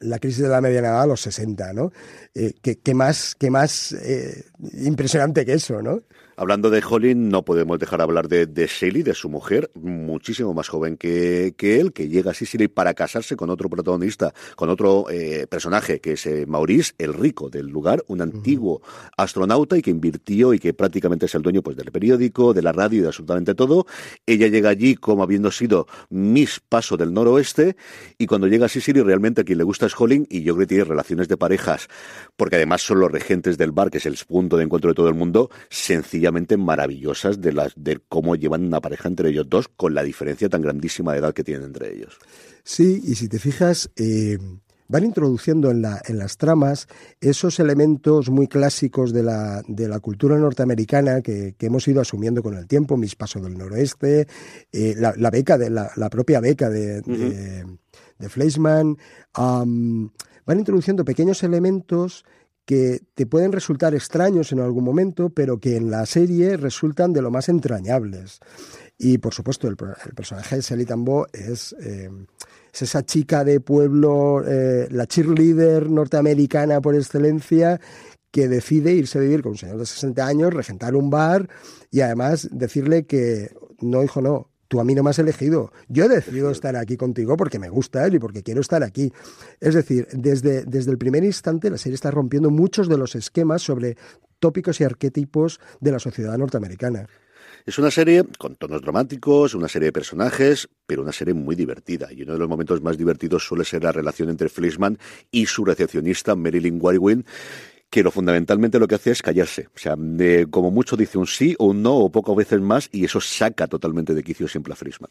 la 0.00 0.18
crisis 0.18 0.42
de 0.42 0.48
la 0.48 0.60
mediana 0.60 0.88
edad 0.88 1.02
a 1.02 1.06
los 1.06 1.20
60, 1.20 1.72
¿no? 1.72 1.92
Eh, 2.34 2.54
¿qué, 2.60 2.78
¿qué, 2.78 2.94
más, 2.94 3.34
qué 3.34 3.50
más 3.50 3.92
eh, 3.92 4.44
impresionante 4.84 5.44
que 5.44 5.54
eso, 5.54 5.82
¿no? 5.82 6.02
Hablando 6.40 6.70
de 6.70 6.82
Holly, 6.82 7.14
no 7.14 7.44
podemos 7.44 7.78
dejar 7.78 8.00
hablar 8.00 8.26
de, 8.26 8.46
de 8.46 8.66
Shelly, 8.66 9.02
de 9.02 9.12
su 9.12 9.28
mujer, 9.28 9.70
muchísimo 9.74 10.54
más 10.54 10.70
joven 10.70 10.96
que, 10.96 11.52
que, 11.54 11.78
él, 11.78 11.92
que 11.92 12.08
llega 12.08 12.30
a 12.30 12.34
Sicily 12.34 12.66
para 12.66 12.94
casarse 12.94 13.36
con 13.36 13.50
otro 13.50 13.68
protagonista, 13.68 14.32
con 14.56 14.70
otro 14.70 15.04
eh, 15.10 15.46
personaje, 15.50 16.00
que 16.00 16.12
es 16.12 16.24
eh, 16.24 16.46
Maurice, 16.46 16.94
el 16.96 17.12
rico 17.12 17.50
del 17.50 17.66
lugar, 17.66 18.02
un 18.06 18.22
antiguo 18.22 18.76
uh 18.76 18.80
-huh. 18.80 19.10
astronauta 19.18 19.76
y 19.76 19.82
que 19.82 19.90
invirtió 19.90 20.54
y 20.54 20.58
que 20.58 20.72
prácticamente 20.72 21.26
es 21.26 21.34
el 21.34 21.42
dueño 21.42 21.60
pues, 21.60 21.76
del 21.76 21.92
periódico, 21.92 22.54
de 22.54 22.62
la 22.62 22.72
radio 22.72 23.00
y 23.00 23.02
de 23.02 23.08
absolutamente 23.08 23.54
todo. 23.54 23.84
Ella 24.24 24.46
llega 24.46 24.70
allí 24.70 24.94
como 24.94 25.22
habiendo 25.22 25.50
sido 25.50 25.88
Miss 26.08 26.62
Paso 26.66 26.96
del 26.96 27.12
Noroeste 27.12 27.76
y 28.16 28.26
cuando 28.26 28.46
llega 28.46 28.64
a 28.64 28.70
Sicily 28.70 29.02
realmente 29.02 29.42
a 29.42 29.44
quien 29.44 29.58
le 29.58 29.64
gusta 29.64 29.84
es 29.84 29.94
Holly 29.94 30.24
y 30.30 30.42
yo 30.42 30.54
creo 30.54 30.66
que 30.66 30.74
tiene 30.74 30.84
relaciones 30.84 31.28
de 31.28 31.36
parejas, 31.36 31.88
porque 32.38 32.56
además 32.56 32.80
son 32.80 32.98
los 32.98 33.12
regentes 33.12 33.58
del 33.58 33.72
bar, 33.72 33.90
que 33.90 33.98
es 33.98 34.06
el 34.06 34.16
punto 34.26 34.56
de 34.56 34.64
encuentro 34.64 34.88
de 34.88 34.94
todo 34.94 35.10
el 35.10 35.14
mundo, 35.14 35.50
sencillamente 36.30 36.56
maravillosas 36.56 37.40
de, 37.40 37.52
las, 37.52 37.72
de 37.76 38.00
cómo 38.08 38.36
llevan 38.36 38.64
una 38.64 38.80
pareja 38.80 39.08
entre 39.08 39.30
ellos 39.30 39.48
dos 39.48 39.68
con 39.68 39.94
la 39.94 40.02
diferencia 40.02 40.48
tan 40.48 40.62
grandísima 40.62 41.12
de 41.12 41.18
edad 41.18 41.34
que 41.34 41.42
tienen 41.42 41.64
entre 41.66 41.92
ellos. 41.92 42.18
Sí, 42.62 43.02
y 43.04 43.16
si 43.16 43.28
te 43.28 43.40
fijas, 43.40 43.90
eh, 43.96 44.38
van 44.88 45.04
introduciendo 45.04 45.70
en, 45.70 45.82
la, 45.82 46.00
en, 46.06 46.18
las 46.18 46.36
tramas 46.36 46.86
esos 47.20 47.58
elementos 47.58 48.30
muy 48.30 48.46
clásicos 48.46 49.12
de 49.12 49.24
la, 49.24 49.62
de 49.66 49.88
la 49.88 49.98
cultura 49.98 50.38
norteamericana 50.38 51.20
que, 51.20 51.54
que, 51.58 51.66
hemos 51.66 51.88
ido 51.88 52.00
asumiendo 52.00 52.42
con 52.42 52.56
el 52.56 52.68
tiempo, 52.68 52.96
Mis 52.96 53.16
Pasos 53.16 53.42
del 53.42 53.58
Noroeste, 53.58 54.28
eh, 54.70 54.94
la, 54.96 55.12
la, 55.16 55.30
beca 55.30 55.58
de 55.58 55.70
la, 55.70 55.90
la, 55.96 56.10
propia 56.10 56.40
beca 56.40 56.70
de, 56.70 57.00
uh 57.00 57.02
-huh. 57.02 57.16
de, 57.16 57.64
de 58.18 58.28
Fleischmann, 58.28 58.96
um, 59.36 60.10
van 60.46 60.58
introduciendo 60.58 61.04
pequeños 61.04 61.42
elementos 61.42 62.24
que 62.70 63.00
te 63.16 63.26
pueden 63.26 63.50
resultar 63.50 63.96
extraños 63.96 64.52
en 64.52 64.60
algún 64.60 64.84
momento, 64.84 65.30
pero 65.30 65.58
que 65.58 65.74
en 65.74 65.90
la 65.90 66.06
serie 66.06 66.56
resultan 66.56 67.12
de 67.12 67.20
lo 67.20 67.28
más 67.28 67.48
entrañables. 67.48 68.38
Y 68.96 69.18
por 69.18 69.34
supuesto, 69.34 69.66
el, 69.66 69.76
personaje 69.76 70.54
de 70.54 70.62
Sally 70.62 70.84
Tambo 70.84 71.26
es, 71.32 71.74
eh, 71.80 72.08
es, 72.72 72.82
esa 72.82 73.04
chica 73.04 73.42
de 73.42 73.58
pueblo, 73.58 74.44
eh, 74.46 74.86
la 74.88 75.08
cheerleader 75.08 75.90
norteamericana 75.90 76.80
por 76.80 76.94
excelencia, 76.94 77.80
que 78.30 78.46
decide 78.46 78.92
irse 78.92 79.18
a 79.18 79.22
vivir 79.22 79.42
con 79.42 79.50
un 79.50 79.58
señor 79.58 79.78
de 79.78 79.86
60 79.86 80.24
años, 80.24 80.54
regentar 80.54 80.94
un 80.94 81.10
bar 81.10 81.48
y 81.90 82.02
además 82.02 82.48
decirle 82.52 83.04
que 83.04 83.50
no, 83.80 84.04
hijo, 84.04 84.22
no, 84.22 84.49
tú 84.70 84.80
a 84.80 84.84
mí 84.84 84.94
no 84.94 85.02
me 85.02 85.10
has 85.10 85.18
elegido. 85.18 85.72
Yo 85.88 86.04
he 86.04 86.08
decidido 86.08 86.52
estar 86.52 86.76
aquí 86.76 86.96
contigo 86.96 87.36
porque 87.36 87.58
me 87.58 87.68
gusta 87.68 88.06
él 88.06 88.14
y 88.14 88.18
porque 88.20 88.44
quiero 88.44 88.60
estar 88.60 88.84
aquí. 88.84 89.12
Es 89.58 89.74
decir, 89.74 90.06
desde, 90.12 90.64
desde 90.64 90.92
el 90.92 90.96
primer 90.96 91.24
instante 91.24 91.70
la 91.70 91.76
serie 91.76 91.96
está 91.96 92.12
rompiendo 92.12 92.50
muchos 92.50 92.88
de 92.88 92.96
los 92.96 93.16
esquemas 93.16 93.62
sobre 93.62 93.96
tópicos 94.38 94.80
y 94.80 94.84
arquetipos 94.84 95.58
de 95.80 95.90
la 95.90 95.98
sociedad 95.98 96.38
norteamericana. 96.38 97.08
Es 97.66 97.78
una 97.80 97.90
serie 97.90 98.24
con 98.38 98.54
tonos 98.54 98.80
dramáticos, 98.80 99.54
una 99.54 99.68
serie 99.68 99.86
de 99.86 99.92
personajes, 99.92 100.68
pero 100.86 101.02
una 101.02 101.12
serie 101.12 101.34
muy 101.34 101.56
divertida. 101.56 102.12
Y 102.12 102.22
uno 102.22 102.34
de 102.34 102.38
los 102.38 102.48
momentos 102.48 102.80
más 102.80 102.96
divertidos 102.96 103.44
suele 103.44 103.64
ser 103.64 103.82
la 103.82 103.92
relación 103.92 104.30
entre 104.30 104.48
Fleischman 104.48 104.98
y 105.32 105.46
su 105.46 105.64
recepcionista 105.64 106.36
Marilyn 106.36 106.78
Warwin, 106.80 107.26
que 107.90 108.02
lo 108.02 108.10
fundamentalmente 108.10 108.78
lo 108.78 108.86
que 108.86 108.94
hace 108.94 109.10
es 109.10 109.20
callarse. 109.20 109.68
O 109.74 109.78
sea, 109.78 109.96
de, 109.96 110.46
como 110.48 110.70
mucho 110.70 110.96
dice 110.96 111.18
un 111.18 111.26
sí 111.26 111.56
o 111.58 111.66
un 111.66 111.82
no 111.82 111.96
o 111.96 112.10
pocas 112.10 112.36
veces 112.36 112.60
más 112.60 112.88
y 112.92 113.04
eso 113.04 113.20
saca 113.20 113.66
totalmente 113.66 114.14
de 114.14 114.22
quicio 114.22 114.48
siempre 114.48 114.72
a 114.72 114.76
Frisman. 114.76 115.10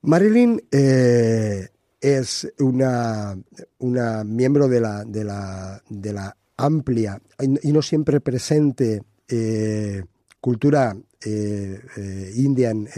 Marilyn 0.00 0.60
eh, 0.70 1.68
es 2.00 2.52
una, 2.58 3.38
una 3.78 4.24
miembro 4.24 4.66
de 4.68 4.80
la, 4.80 5.04
de 5.04 5.22
la, 5.22 5.82
de 5.88 6.12
la 6.12 6.36
amplia 6.56 7.20
y 7.62 7.72
no 7.72 7.82
siempre 7.82 8.20
presente 8.20 9.02
eh, 9.28 10.02
cultura 10.40 10.96
eh, 11.24 12.32
india 12.34 12.70
en, 12.70 12.88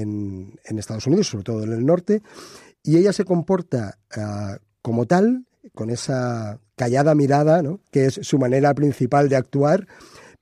en, 0.64 0.78
Estados 0.78 1.06
Unidos, 1.06 1.28
sobre 1.28 1.44
todo 1.44 1.62
en 1.64 1.72
el 1.72 1.84
norte, 1.84 2.22
y 2.82 2.96
ella 2.96 3.12
se 3.12 3.24
comporta 3.24 3.98
uh, 4.16 4.56
como 4.80 5.06
tal, 5.06 5.44
con 5.72 5.90
esa 5.90 6.60
callada 6.76 7.14
mirada, 7.14 7.62
¿no? 7.62 7.80
que 7.90 8.06
es 8.06 8.20
su 8.22 8.38
manera 8.38 8.74
principal 8.74 9.28
de 9.28 9.36
actuar, 9.36 9.86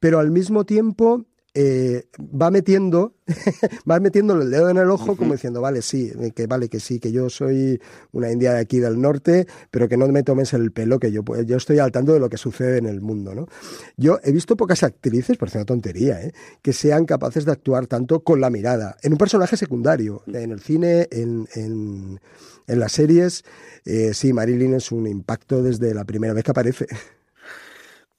pero 0.00 0.18
al 0.18 0.30
mismo 0.30 0.64
tiempo 0.64 1.26
eh, 1.54 2.04
va 2.18 2.50
metiendo, 2.50 3.14
va 3.90 4.00
metiéndole 4.00 4.44
el 4.44 4.50
dedo 4.50 4.70
en 4.70 4.78
el 4.78 4.90
ojo, 4.90 5.12
uh 5.12 5.14
-huh. 5.14 5.18
como 5.18 5.32
diciendo, 5.34 5.60
vale, 5.60 5.82
sí, 5.82 6.10
que 6.34 6.46
vale, 6.46 6.68
que 6.68 6.80
sí, 6.80 6.98
que 6.98 7.12
yo 7.12 7.28
soy 7.28 7.80
una 8.12 8.30
india 8.30 8.54
de 8.54 8.60
aquí 8.60 8.78
del 8.78 9.00
norte, 9.00 9.46
pero 9.70 9.88
que 9.88 9.96
no 9.96 10.08
me 10.08 10.22
tomes 10.22 10.52
el 10.54 10.72
pelo, 10.72 10.98
que 10.98 11.12
yo, 11.12 11.22
yo 11.44 11.56
estoy 11.56 11.78
al 11.78 11.92
tanto 11.92 12.12
de 12.12 12.20
lo 12.20 12.30
que 12.30 12.38
sucede 12.38 12.78
en 12.78 12.86
el 12.86 13.00
mundo, 13.00 13.34
¿no? 13.34 13.48
Yo 13.96 14.18
he 14.24 14.32
visto 14.32 14.56
pocas 14.56 14.82
actrices, 14.82 15.36
parece 15.36 15.58
una 15.58 15.66
tontería, 15.66 16.22
¿eh? 16.22 16.32
que 16.62 16.72
sean 16.72 17.04
capaces 17.04 17.44
de 17.44 17.52
actuar 17.52 17.86
tanto 17.86 18.20
con 18.20 18.40
la 18.40 18.48
mirada, 18.50 18.96
en 19.02 19.12
un 19.12 19.18
personaje 19.18 19.56
secundario, 19.56 20.22
en 20.26 20.52
el 20.52 20.60
cine, 20.60 21.08
en, 21.10 21.46
en, 21.54 22.20
en 22.66 22.80
las 22.80 22.92
series, 22.92 23.44
eh, 23.84 24.14
sí, 24.14 24.32
Marilyn 24.32 24.74
es 24.74 24.92
un 24.92 25.06
impacto 25.06 25.62
desde 25.62 25.92
la 25.94 26.04
primera 26.04 26.32
vez 26.32 26.44
que 26.44 26.50
aparece. 26.50 26.86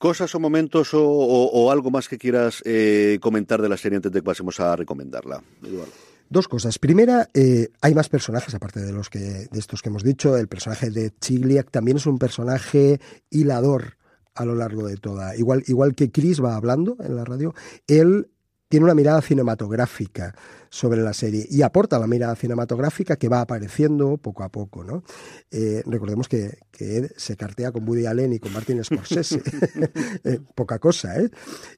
Cosas 0.04 0.36
o 0.36 0.40
momentos 0.42 0.90
o, 0.92 1.72
algo 1.72 1.90
más 1.90 2.10
que 2.10 2.18
quieras 2.18 2.62
eh, 2.66 3.20
comentar 3.22 3.62
de 3.62 3.70
la 3.70 3.78
serie 3.78 3.96
antes 3.96 4.12
de 4.12 4.20
que 4.20 4.26
pasemos 4.26 4.60
a 4.60 4.76
recomendarla, 4.76 5.42
Eduardo. 5.64 5.94
Dos 6.30 6.50
cosas. 6.50 6.78
Primera, 6.78 7.30
eh, 7.34 7.70
hay 7.80 7.94
más 7.96 8.10
personajes 8.10 8.54
aparte 8.54 8.82
de 8.82 8.92
los 8.92 9.10
que 9.10 9.48
de 9.50 9.60
estos 9.60 9.82
que 9.82 9.88
hemos 9.88 10.04
dicho. 10.04 10.36
El 10.36 10.50
personaje 10.50 10.90
de 10.90 11.14
Chigliak 11.22 11.72
también 11.72 11.96
es 11.96 12.06
un 12.06 12.20
personaje 12.20 13.00
hilador 13.30 13.96
a 14.36 14.44
lo 14.44 14.56
largo 14.56 14.86
de 14.86 14.98
toda. 14.98 15.38
Igual, 15.38 15.64
igual 15.68 15.96
que 15.96 16.12
Chris 16.12 16.44
va 16.44 16.58
hablando 16.58 16.98
en 17.00 17.16
la 17.16 17.24
radio, 17.24 17.56
él 17.88 18.28
tiene 18.74 18.86
una 18.86 18.96
mirada 18.96 19.22
cinematográfica 19.22 20.34
sobre 20.68 21.04
la 21.04 21.14
serie 21.14 21.46
y 21.48 21.62
aporta 21.62 22.00
la 22.00 22.08
mirada 22.08 22.36
cinematográfica 22.36 23.18
que 23.18 23.30
va 23.30 23.42
apareciendo 23.42 24.18
poco 24.18 24.42
a 24.42 24.50
poco. 24.50 24.84
¿no? 24.84 25.04
Eh, 25.52 25.84
recordemos 25.86 26.28
que, 26.28 26.58
que, 26.72 27.12
se 27.16 27.38
cartea 27.38 27.72
con 27.72 27.88
Woody 27.88 28.08
Allen 28.08 28.34
y 28.34 28.40
con 28.40 28.52
Martin 28.52 28.84
Scorsese, 28.84 29.44
eh, 30.24 30.40
poca 30.56 30.80
cosa, 30.80 31.20
¿eh? 31.20 31.30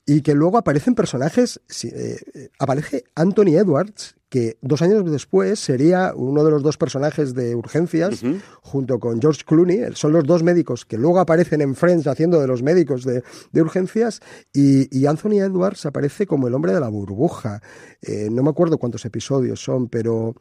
y 0.06 0.22
que 0.22 0.34
luego 0.34 0.58
aparecen 0.58 0.96
personajes, 0.96 1.60
eh, 1.84 2.50
aparece 2.60 3.04
Anthony 3.14 3.58
Edwards, 3.58 4.16
que 4.36 4.58
dos 4.62 4.82
años 4.82 5.10
después 5.10 5.62
sería 5.62 6.12
uno 6.14 6.44
de 6.44 6.52
los 6.52 6.62
dos 6.62 6.76
personajes 6.76 7.34
de 7.36 7.56
Urgencias, 7.56 8.22
uh 8.22 8.26
-huh. 8.28 8.42
junto 8.62 9.00
con 9.00 9.22
George 9.22 9.44
Clooney. 9.46 9.94
Son 9.94 10.12
los 10.12 10.26
dos 10.26 10.44
médicos 10.44 10.84
que 10.84 10.98
luego 10.98 11.22
aparecen 11.22 11.62
en 11.62 11.74
Friends 11.74 12.06
haciendo 12.06 12.42
de 12.42 12.48
los 12.48 12.62
médicos 12.62 13.06
de, 13.06 13.24
de 13.54 13.62
Urgencias. 13.62 14.20
Y, 14.52 14.90
y, 14.92 15.06
Anthony 15.06 15.40
Edwards 15.40 15.86
aparece 15.86 16.28
como 16.28 16.50
el 16.50 16.54
hombre 16.54 16.74
de 16.74 16.82
la 16.82 16.90
burbuja. 16.90 17.62
Eh, 18.02 18.28
no 18.30 18.44
me 18.44 18.50
acuerdo 18.50 18.78
cuántos 18.78 19.06
episodios 19.06 19.64
son, 19.64 19.88
pero 19.88 20.36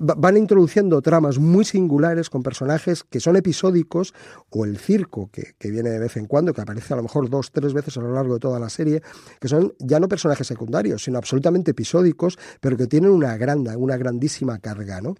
van 0.00 0.36
introduciendo 0.36 1.00
tramas 1.02 1.38
muy 1.38 1.64
singulares 1.64 2.30
con 2.30 2.42
personajes 2.42 3.04
que 3.04 3.20
son 3.20 3.36
episódicos 3.36 4.14
o 4.50 4.64
el 4.64 4.78
circo 4.78 5.30
que, 5.32 5.54
que, 5.58 5.70
viene 5.70 5.90
de 5.90 5.98
vez 5.98 6.16
en 6.16 6.26
cuando, 6.26 6.52
que 6.52 6.60
aparece 6.60 6.92
a 6.94 6.96
lo 6.96 7.02
mejor 7.02 7.30
dos, 7.30 7.52
tres 7.52 7.72
veces 7.72 7.96
a 7.96 8.00
lo 8.00 8.12
largo 8.12 8.34
de 8.34 8.40
toda 8.40 8.58
la 8.58 8.68
serie, 8.68 9.02
que 9.40 9.48
son 9.48 9.74
ya 9.78 10.00
no 10.00 10.08
personajes 10.08 10.46
secundarios, 10.46 11.04
sino 11.04 11.18
absolutamente 11.18 11.70
episódicos, 11.72 12.38
pero 12.60 12.76
que 12.76 12.86
tienen 12.86 13.10
una 13.10 13.36
gran, 13.36 13.66
una 13.76 13.96
grandísima 13.96 14.58
carga. 14.58 15.00
¿no? 15.00 15.14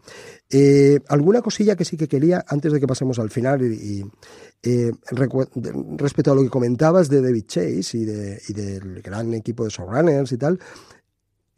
Eh, 0.48 1.00
alguna 1.08 1.42
cosilla 1.42 1.76
que 1.76 1.84
sí 1.84 1.96
que 1.96 2.08
quería, 2.08 2.44
antes 2.48 2.72
de 2.72 2.80
que 2.80 2.86
pasemos 2.86 3.18
al 3.18 3.30
final, 3.30 3.62
y, 3.62 4.00
y 4.00 4.04
eh, 4.62 4.92
respecto 5.96 6.32
a 6.32 6.34
lo 6.34 6.42
que 6.42 6.50
comentabas 6.50 7.08
de 7.08 7.22
David 7.22 7.44
Chase 7.46 7.96
y, 7.96 8.04
de, 8.04 8.42
y 8.48 8.52
del 8.52 9.00
gran 9.00 9.32
equipo 9.32 9.64
de 9.64 9.70
showrunners 9.70 10.32
y 10.32 10.36
tal, 10.36 10.58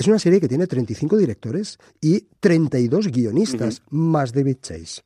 es 0.03 0.09
una 0.09 0.19
serie 0.19 0.41
que 0.41 0.49
tiene 0.49 0.67
35 0.67 1.17
directores 1.17 1.79
y 2.01 2.27
32 2.41 3.09
guionistas, 3.09 3.79
uh 3.79 3.83
-huh. 3.83 3.99
más 3.99 4.33
David 4.33 4.57
Chase. 4.61 5.03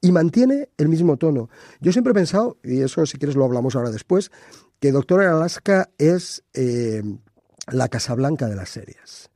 Y 0.00 0.12
mantiene 0.12 0.68
el 0.78 0.88
mismo 0.88 1.16
tono. 1.16 1.50
Yo 1.80 1.92
siempre 1.92 2.12
he 2.12 2.14
pensado, 2.14 2.56
y 2.62 2.80
eso 2.80 3.04
si 3.06 3.18
quieres 3.18 3.36
lo 3.36 3.44
hablamos 3.44 3.74
ahora 3.74 3.90
después, 3.90 4.30
que 4.78 4.92
Doctor 4.92 5.22
Alaska 5.22 5.90
es 5.98 6.44
eh, 6.54 7.02
la 7.72 7.88
Casablanca 7.88 8.48
de 8.48 8.56
las 8.56 8.70
series. 8.70 9.30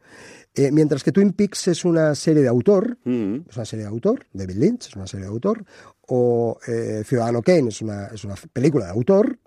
Eh, 0.54 0.70
mientras 0.70 1.02
que 1.02 1.10
Twin 1.10 1.32
Peaks 1.32 1.68
es 1.68 1.84
una 1.84 2.14
serie 2.14 2.42
de 2.42 2.48
autor, 2.48 2.96
uh 3.04 3.10
-huh. 3.10 3.48
es 3.48 3.56
una 3.56 3.66
serie 3.66 3.84
de 3.84 3.90
autor, 3.90 4.26
David 4.32 4.56
Lynch 4.56 4.86
es 4.86 4.96
una 4.96 5.08
serie 5.08 5.26
de 5.26 5.32
autor, 5.32 5.64
o 6.06 6.56
eh, 6.68 7.02
Ciudadano 7.04 7.42
Kane 7.42 7.68
es 7.68 7.82
una, 7.82 8.06
es 8.06 8.24
una 8.24 8.36
película 8.52 8.84
de 8.86 8.92
autor, 8.92 9.38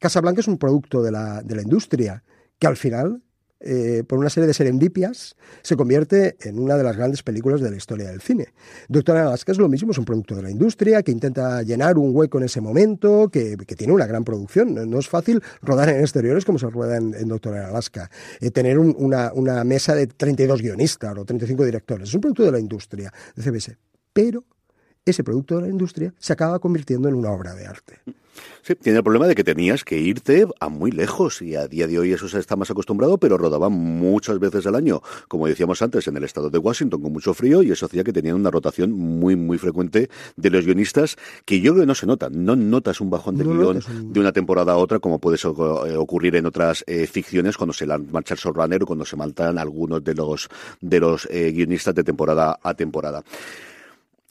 Casablanca 0.00 0.40
es 0.40 0.48
un 0.48 0.58
producto 0.58 1.02
de 1.02 1.10
la, 1.10 1.42
de 1.42 1.54
la 1.54 1.62
industria 1.62 2.24
que 2.58 2.66
al 2.66 2.76
final 2.76 3.22
eh, 3.64 4.02
por 4.06 4.18
una 4.18 4.30
serie 4.30 4.46
de 4.46 4.54
serendipias, 4.54 5.36
se 5.62 5.76
convierte 5.76 6.36
en 6.40 6.58
una 6.58 6.76
de 6.76 6.84
las 6.84 6.96
grandes 6.96 7.22
películas 7.22 7.60
de 7.60 7.70
la 7.70 7.76
historia 7.76 8.08
del 8.08 8.20
cine. 8.20 8.48
Doctor 8.88 9.16
Alaska 9.16 9.52
es 9.52 9.58
lo 9.58 9.68
mismo, 9.68 9.92
es 9.92 9.98
un 9.98 10.04
producto 10.04 10.34
de 10.34 10.42
la 10.42 10.50
industria 10.50 11.02
que 11.02 11.12
intenta 11.12 11.62
llenar 11.62 11.98
un 11.98 12.14
hueco 12.14 12.38
en 12.38 12.44
ese 12.44 12.60
momento, 12.60 13.28
que, 13.28 13.56
tiene 13.76 13.92
una 13.92 14.06
gran 14.06 14.24
producción. 14.24 14.74
No, 14.90 14.98
es 14.98 15.08
fácil 15.08 15.42
rodar 15.62 15.88
en 15.88 16.00
exteriores 16.00 16.44
como 16.44 16.58
se 16.58 16.68
rueda 16.68 16.96
en, 16.96 17.14
en 17.14 17.28
Doctor 17.28 17.56
Alaska. 17.56 18.10
Eh, 18.40 18.50
tener 18.50 18.78
un, 18.78 18.94
una, 18.98 19.32
una 19.34 19.64
mesa 19.64 19.94
de 19.94 20.06
32 20.06 20.60
guionistas 20.60 21.16
o 21.16 21.24
35 21.24 21.64
directores. 21.64 22.08
Es 22.08 22.14
un 22.14 22.20
producto 22.20 22.42
de 22.42 22.52
la 22.52 22.58
industria, 22.58 23.12
de 23.34 23.42
CBS. 23.42 23.76
Pero 24.12 24.44
ese 25.04 25.24
producto 25.24 25.56
de 25.56 25.62
la 25.62 25.68
industria 25.68 26.14
se 26.18 26.32
acaba 26.32 26.58
convirtiendo 26.58 27.08
en 27.08 27.14
una 27.14 27.30
obra 27.30 27.54
de 27.54 27.66
arte. 27.66 28.00
Sí, 28.62 28.76
tiene 28.76 28.98
el 28.98 29.04
problema 29.04 29.26
de 29.26 29.34
que 29.34 29.44
tenías 29.44 29.84
que 29.84 29.98
irte 29.98 30.46
a 30.60 30.68
muy 30.68 30.90
lejos 30.92 31.42
y 31.42 31.56
a 31.56 31.66
día 31.66 31.86
de 31.86 31.98
hoy 31.98 32.12
eso 32.12 32.28
se 32.28 32.38
está 32.38 32.54
más 32.54 32.70
acostumbrado, 32.70 33.18
pero 33.18 33.36
rodaban 33.36 33.72
muchas 33.72 34.38
veces 34.38 34.66
al 34.66 34.76
año, 34.76 35.02
como 35.28 35.48
decíamos 35.48 35.82
antes, 35.82 36.06
en 36.06 36.16
el 36.16 36.24
estado 36.24 36.48
de 36.48 36.58
Washington 36.58 37.02
con 37.02 37.12
mucho 37.12 37.34
frío 37.34 37.62
y 37.62 37.72
eso 37.72 37.86
hacía 37.86 38.04
que 38.04 38.12
tenían 38.12 38.36
una 38.36 38.50
rotación 38.50 38.92
muy, 38.92 39.36
muy 39.36 39.58
frecuente 39.58 40.08
de 40.36 40.50
los 40.50 40.64
guionistas 40.64 41.16
que 41.44 41.60
yo 41.60 41.72
creo 41.72 41.82
que 41.82 41.86
no 41.88 41.94
se 41.94 42.06
nota. 42.06 42.28
No 42.30 42.54
notas 42.54 43.00
un 43.00 43.10
bajón 43.10 43.36
de 43.36 43.44
no 43.44 43.50
guion 43.50 43.80
un... 43.88 44.12
de 44.12 44.20
una 44.20 44.32
temporada 44.32 44.72
a 44.72 44.76
otra 44.76 45.00
como 45.00 45.18
puede 45.18 45.36
ocurrir 45.98 46.36
en 46.36 46.46
otras 46.46 46.84
eh, 46.86 47.06
ficciones 47.06 47.56
cuando 47.56 47.72
se 47.72 47.86
marcha 47.86 48.34
el 48.34 48.40
showrunner 48.40 48.84
o 48.84 48.86
cuando 48.86 49.04
se 49.04 49.16
maltan 49.16 49.58
algunos 49.58 50.04
de 50.04 50.14
los, 50.14 50.48
de 50.80 51.00
los 51.00 51.26
eh, 51.30 51.50
guionistas 51.50 51.94
de 51.94 52.04
temporada 52.04 52.58
a 52.62 52.74
temporada. 52.74 53.24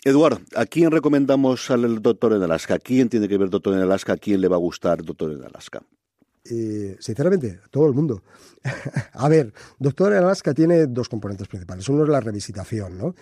Eduardo, 0.03 0.41
¿a 0.55 0.65
quién 0.65 0.89
recomendamos 0.89 1.69
al 1.69 2.01
Doctor 2.01 2.33
en 2.33 2.41
Alaska? 2.41 2.73
¿A 2.73 2.79
quién 2.79 3.07
tiene 3.07 3.27
que 3.27 3.37
ver 3.37 3.51
Doctor 3.51 3.75
en 3.75 3.81
Alaska? 3.81 4.13
¿A 4.13 4.17
quién 4.17 4.41
le 4.41 4.47
va 4.47 4.55
a 4.55 4.59
gustar 4.59 5.03
Doctor 5.03 5.31
en 5.31 5.43
Alaska? 5.43 5.83
Eh, 6.43 6.97
sinceramente, 6.99 7.59
todo 7.69 7.85
el 7.85 7.93
mundo. 7.93 8.23
a 9.13 9.29
ver, 9.29 9.53
Doctor 9.77 10.13
en 10.13 10.23
Alaska 10.23 10.55
tiene 10.55 10.87
dos 10.87 11.07
componentes 11.07 11.47
principales. 11.47 11.87
Uno 11.87 12.03
es 12.03 12.09
la 12.09 12.19
revisitación, 12.19 12.97
¿no? 12.97 13.13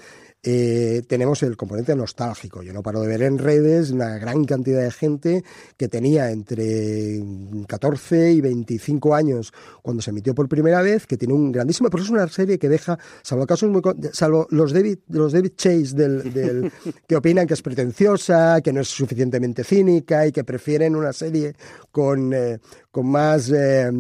Eh, 0.42 1.02
tenemos 1.08 1.44
el 1.44 1.58
componente 1.58 1.94
nostálgico. 1.96 2.64
Yo 2.64 2.72
no 2.72 2.82
paro 2.82 3.02
de 3.02 3.08
ver 3.08 3.24
en 3.24 3.38
redes 3.38 3.92
una 3.92 4.18
gran 4.18 4.46
cantidad 4.46 4.82
de 4.82 4.92
gente 4.92 5.44
que 5.76 5.90
tenía 5.90 6.32
entre 6.32 7.22
14 7.68 8.32
y 8.32 8.40
25 8.40 9.16
años 9.16 9.52
cuando 9.82 10.02
se 10.02 10.12
emitió 10.12 10.34
por 10.34 10.48
primera 10.48 10.82
vez, 10.82 11.06
que 11.08 11.18
tiene 11.18 11.34
un 11.34 11.52
grandísimo. 11.52 11.90
Pero 11.90 12.04
es 12.04 12.10
una 12.10 12.28
serie 12.30 12.58
que 12.58 12.70
deja, 12.70 12.98
salvo 13.22 13.46
casos 13.46 13.70
muy. 13.70 13.82
salvo 14.14 14.48
los 14.52 14.72
David, 14.72 15.00
los 15.10 15.34
David 15.34 15.52
Chase 15.58 15.94
del, 15.94 16.34
del 16.34 16.72
que 17.08 17.18
opinan 17.18 17.46
que 17.46 17.56
es 17.56 17.62
pretenciosa, 17.62 18.62
que 18.62 18.72
no 18.72 18.80
es 18.80 18.88
suficientemente 18.88 19.66
cínica 19.66 20.26
y 20.26 20.32
que 20.32 20.46
prefieren 20.46 20.96
una 20.96 21.12
serie 21.12 21.54
con, 21.92 22.34
eh, 22.34 22.60
con 22.92 23.08
más. 23.08 23.52
Eh, 23.52 23.92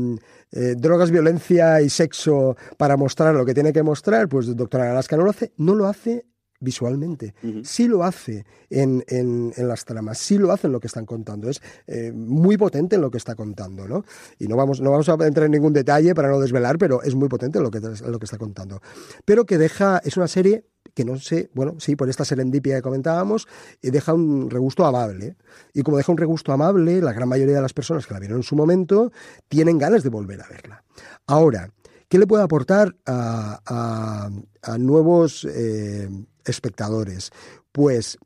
eh, 0.51 0.73
drogas, 0.75 1.11
violencia 1.11 1.79
y 1.79 1.89
sexo 1.89 2.57
para 2.75 2.97
mostrar 2.97 3.35
lo 3.35 3.45
que 3.45 3.53
tiene 3.53 3.71
que 3.71 3.83
mostrar, 3.83 4.27
pues 4.27 4.55
Doctor 4.55 4.81
Alaska 4.81 5.15
no 5.15 5.23
lo 5.23 5.29
hace, 5.29 5.53
no 5.57 5.75
lo 5.75 5.85
hace 5.85 6.25
visualmente. 6.59 7.33
Uh 7.43 7.47
-huh. 7.47 7.65
Sí 7.65 7.87
lo 7.87 8.03
hace 8.03 8.45
en, 8.69 9.03
en, 9.07 9.53
en, 9.55 9.67
las 9.67 9.85
tramas, 9.85 10.17
sí 10.17 10.37
lo 10.37 10.51
hace 10.51 10.67
en 10.67 10.73
lo 10.73 10.79
que 10.79 10.87
están 10.87 11.05
contando. 11.05 11.49
Es 11.49 11.61
eh, 11.87 12.11
muy 12.13 12.57
potente 12.57 12.95
en 12.95 13.01
lo 13.01 13.11
que 13.11 13.17
está 13.17 13.35
contando, 13.35 13.87
¿no? 13.87 14.03
Y 14.37 14.47
no 14.47 14.55
vamos, 14.55 14.81
no 14.81 14.91
vamos 14.91 15.07
a 15.09 15.13
entrar 15.25 15.45
en 15.45 15.51
ningún 15.51 15.73
detalle 15.73 16.13
para 16.13 16.29
no 16.29 16.39
desvelar, 16.39 16.77
pero 16.77 17.01
es 17.03 17.15
muy 17.15 17.29
potente 17.29 17.57
en 17.59 17.63
lo 17.63 17.71
que, 17.71 17.77
en 17.79 18.11
lo 18.11 18.19
que 18.19 18.25
está 18.25 18.37
contando. 18.37 18.81
Pero 19.25 19.45
que 19.45 19.57
deja, 19.57 19.99
es 20.03 20.17
una 20.17 20.27
serie 20.27 20.65
que 20.93 21.05
no 21.05 21.17
sé, 21.17 21.49
bueno, 21.53 21.75
sí, 21.79 21.95
por 21.95 22.09
esta 22.09 22.25
serendipia 22.25 22.75
que 22.75 22.81
comentábamos, 22.81 23.47
eh, 23.81 23.91
deja 23.91 24.13
un 24.13 24.49
regusto 24.49 24.85
amable. 24.85 25.37
Y 25.73 25.81
como 25.83 25.97
deja 25.97 26.11
un 26.11 26.17
regusto 26.17 26.51
amable, 26.51 27.01
la 27.01 27.13
gran 27.13 27.29
mayoría 27.29 27.55
de 27.55 27.61
las 27.61 27.73
personas 27.73 28.05
que 28.05 28.13
la 28.13 28.19
vieron 28.19 28.37
en 28.37 28.43
su 28.43 28.55
momento 28.55 29.11
tienen 29.47 29.77
ganas 29.77 30.03
de 30.03 30.09
volver 30.09 30.41
a 30.41 30.47
verla. 30.49 30.83
Ahora, 31.27 31.71
¿qué 32.07 32.17
le 32.17 32.27
puede 32.27 32.43
aportar 32.43 32.95
a, 33.05 33.59
a, 33.65 34.29
a 34.61 34.77
nuevos 34.77 35.45
eh, 35.49 36.09
espectadores? 36.49 37.31
Pues 37.71 38.17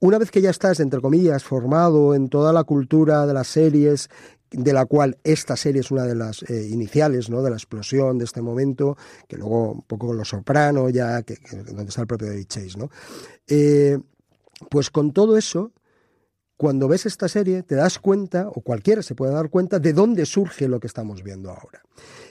una 0.00 0.18
vez 0.18 0.30
que 0.30 0.40
ya 0.40 0.50
estás, 0.50 0.80
entre 0.80 1.00
comillas, 1.00 1.42
formado 1.42 2.14
en 2.14 2.28
toda 2.28 2.52
la 2.52 2.64
cultura 2.64 3.26
de 3.26 3.34
las 3.34 3.48
series 3.48 4.08
de 4.50 4.72
la 4.72 4.86
cual 4.86 5.18
esta 5.24 5.56
serie 5.56 5.80
es 5.80 5.90
una 5.90 6.04
de 6.04 6.14
las 6.14 6.42
eh, 6.44 6.68
iniciales, 6.70 7.28
¿no? 7.28 7.42
De 7.42 7.50
la 7.50 7.56
explosión 7.56 8.18
de 8.18 8.24
este 8.24 8.40
momento, 8.40 8.96
que 9.26 9.36
luego 9.36 9.72
un 9.72 9.82
poco 9.82 10.06
con 10.06 10.16
Los 10.16 10.28
Soprano, 10.28 10.88
ya, 10.88 11.22
que, 11.22 11.36
donde 11.66 11.84
está 11.84 12.02
el 12.02 12.06
propio 12.06 12.28
David 12.28 12.46
Chase, 12.46 12.78
¿no? 12.78 12.90
Eh, 13.46 13.98
pues 14.70 14.90
con 14.90 15.12
todo 15.12 15.36
eso, 15.36 15.72
cuando 16.56 16.88
ves 16.88 17.06
esta 17.06 17.28
serie, 17.28 17.62
te 17.62 17.74
das 17.74 17.98
cuenta, 17.98 18.48
o 18.48 18.60
cualquiera 18.62 19.02
se 19.02 19.14
puede 19.14 19.32
dar 19.32 19.50
cuenta, 19.50 19.78
de 19.78 19.92
dónde 19.92 20.26
surge 20.26 20.66
lo 20.66 20.80
que 20.80 20.86
estamos 20.86 21.22
viendo 21.22 21.50
ahora. 21.50 21.82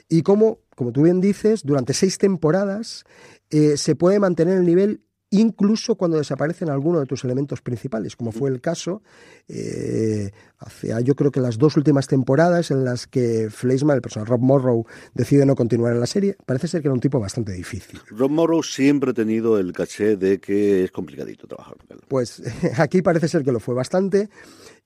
Y 0.08 0.22
cómo, 0.22 0.58
como 0.74 0.92
tú 0.92 1.02
bien 1.02 1.20
dices, 1.20 1.62
durante 1.64 1.94
seis 1.94 2.18
temporadas 2.18 3.04
eh, 3.50 3.76
se 3.76 3.94
puede 3.94 4.18
mantener 4.18 4.58
el 4.58 4.66
nivel 4.66 5.02
incluso 5.30 5.96
cuando 5.96 6.16
desaparecen 6.16 6.70
algunos 6.70 7.02
de 7.02 7.06
tus 7.06 7.24
elementos 7.24 7.60
principales, 7.60 8.16
como 8.16 8.32
fue 8.32 8.50
el 8.50 8.60
caso 8.60 9.02
eh, 9.48 10.30
hacia 10.58 11.00
yo 11.00 11.14
creo 11.14 11.30
que 11.30 11.40
las 11.40 11.58
dos 11.58 11.76
últimas 11.76 12.06
temporadas 12.06 12.70
en 12.70 12.84
las 12.84 13.06
que 13.06 13.48
Fleisman, 13.50 13.96
el 13.96 14.02
personaje 14.02 14.30
Rob 14.30 14.40
Morrow, 14.40 14.86
decide 15.14 15.44
no 15.44 15.54
continuar 15.54 15.92
en 15.92 16.00
la 16.00 16.06
serie. 16.06 16.36
Parece 16.46 16.68
ser 16.68 16.82
que 16.82 16.88
era 16.88 16.94
un 16.94 17.00
tipo 17.00 17.20
bastante 17.20 17.52
difícil. 17.52 18.00
Rob 18.08 18.30
Morrow 18.30 18.62
siempre 18.62 19.10
ha 19.10 19.14
tenido 19.14 19.58
el 19.58 19.72
caché 19.72 20.16
de 20.16 20.38
que 20.38 20.84
es 20.84 20.90
complicadito 20.90 21.46
trabajar 21.46 21.76
con 21.76 21.96
él. 21.96 22.04
Pues 22.08 22.42
aquí 22.78 23.02
parece 23.02 23.28
ser 23.28 23.44
que 23.44 23.52
lo 23.52 23.60
fue 23.60 23.74
bastante 23.74 24.30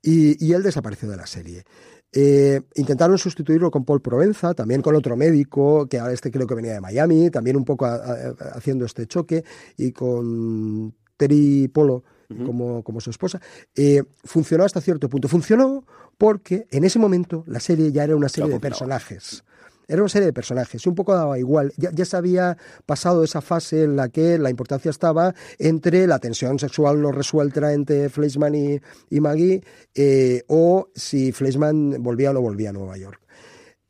y, 0.02 0.44
y 0.44 0.52
él 0.52 0.62
desapareció 0.62 1.08
de 1.08 1.16
la 1.16 1.26
serie. 1.26 1.64
Eh, 2.12 2.60
intentaron 2.74 3.16
sustituirlo 3.16 3.70
con 3.70 3.84
Paul 3.84 4.02
Provenza, 4.02 4.52
también 4.52 4.82
con 4.82 4.94
otro 4.94 5.16
médico, 5.16 5.86
que 5.86 5.98
ahora 5.98 6.12
este 6.12 6.30
creo 6.30 6.46
que 6.46 6.54
venía 6.54 6.74
de 6.74 6.80
Miami, 6.80 7.30
también 7.30 7.56
un 7.56 7.64
poco 7.64 7.86
a, 7.86 7.94
a, 7.94 8.34
haciendo 8.54 8.84
este 8.84 9.06
choque, 9.06 9.44
y 9.78 9.92
con 9.92 10.94
Terry 11.16 11.68
Polo 11.68 11.94
uh 11.94 12.34
-huh. 12.34 12.46
como, 12.46 12.82
como, 12.82 13.00
su 13.00 13.10
esposa. 13.10 13.40
Eh, 13.74 14.02
funcionó 14.24 14.64
hasta 14.64 14.80
cierto 14.80 15.08
punto. 15.08 15.28
Funcionó 15.28 15.84
porque 16.18 16.66
en 16.70 16.84
ese 16.84 16.98
momento 16.98 17.44
la 17.46 17.60
serie 17.60 17.92
ya 17.92 18.04
era 18.04 18.16
una 18.16 18.28
serie 18.28 18.50
de 18.50 18.60
personajes. 18.60 19.44
Era 19.92 20.00
una 20.00 20.08
serie 20.08 20.24
de 20.24 20.32
personajes 20.32 20.86
un 20.86 20.94
poco 20.94 21.14
daba 21.14 21.38
igual. 21.38 21.70
Ya, 21.76 22.04
se 22.06 22.16
había 22.16 22.56
pasado 22.86 23.24
esa 23.24 23.42
fase 23.42 23.82
en 23.82 23.94
la 23.94 24.08
que 24.08 24.38
la 24.38 24.48
importancia 24.48 24.90
estaba 24.90 25.34
entre 25.58 26.06
la 26.06 26.18
tensión 26.18 26.58
sexual 26.58 27.02
no 27.02 27.12
resuelta 27.12 27.74
entre 27.74 28.08
Fleischman 28.08 28.54
y, 28.54 28.80
y 29.10 29.20
Maggie 29.20 29.62
eh, 29.94 30.44
o 30.48 30.88
si 30.94 31.32
Fleischman 31.32 32.02
volvía 32.02 32.30
o 32.30 32.32
no 32.32 32.40
volvía 32.40 32.70
a 32.70 32.72
Nueva 32.72 32.96
York. 32.96 33.20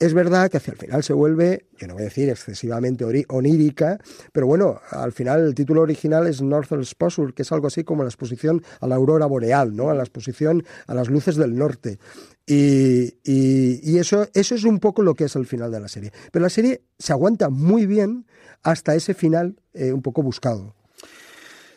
Es 0.02 0.14
verdad 0.14 0.50
que 0.50 0.56
hacia 0.56 0.72
el 0.72 0.78
final 0.78 1.04
se 1.04 1.12
vuelve, 1.12 1.68
yo 1.78 1.86
no 1.86 1.94
voy 1.94 2.02
a 2.02 2.06
decir 2.06 2.28
excesivamente 2.28 3.04
onírica, 3.28 3.98
pero 4.32 4.48
bueno, 4.48 4.80
al 4.90 5.12
final 5.12 5.46
el 5.46 5.54
título 5.54 5.82
original 5.82 6.26
es 6.26 6.42
Northern 6.42 6.82
Exposure, 6.82 7.32
que 7.32 7.42
es 7.42 7.52
algo 7.52 7.68
así 7.68 7.84
como 7.84 8.02
la 8.02 8.08
exposición 8.08 8.64
a 8.80 8.88
la 8.88 8.96
aurora 8.96 9.26
boreal, 9.26 9.76
¿no? 9.76 9.90
A 9.90 9.94
la 9.94 10.02
exposición 10.02 10.64
a 10.88 10.94
las 10.96 11.08
luces 11.08 11.36
del 11.36 11.54
norte. 11.54 12.00
Y, 12.46 13.14
y, 13.24 13.98
eso, 13.98 14.26
eso 14.34 14.54
es 14.54 14.64
un 14.64 14.80
poco 14.80 15.02
lo 15.02 15.14
que 15.14 15.24
es 15.24 15.36
el 15.36 15.46
final 15.46 15.70
de 15.70 15.80
la 15.80 15.88
serie. 15.88 16.12
Pero 16.32 16.42
la 16.42 16.50
serie 16.50 16.82
se 16.98 17.12
aguanta 17.12 17.50
muy 17.50 17.86
bien 17.86 18.26
hasta 18.62 18.94
ese 18.94 19.14
final 19.14 19.56
eh, 19.74 19.92
un 19.92 20.02
poco 20.02 20.22
buscado. 20.22 20.74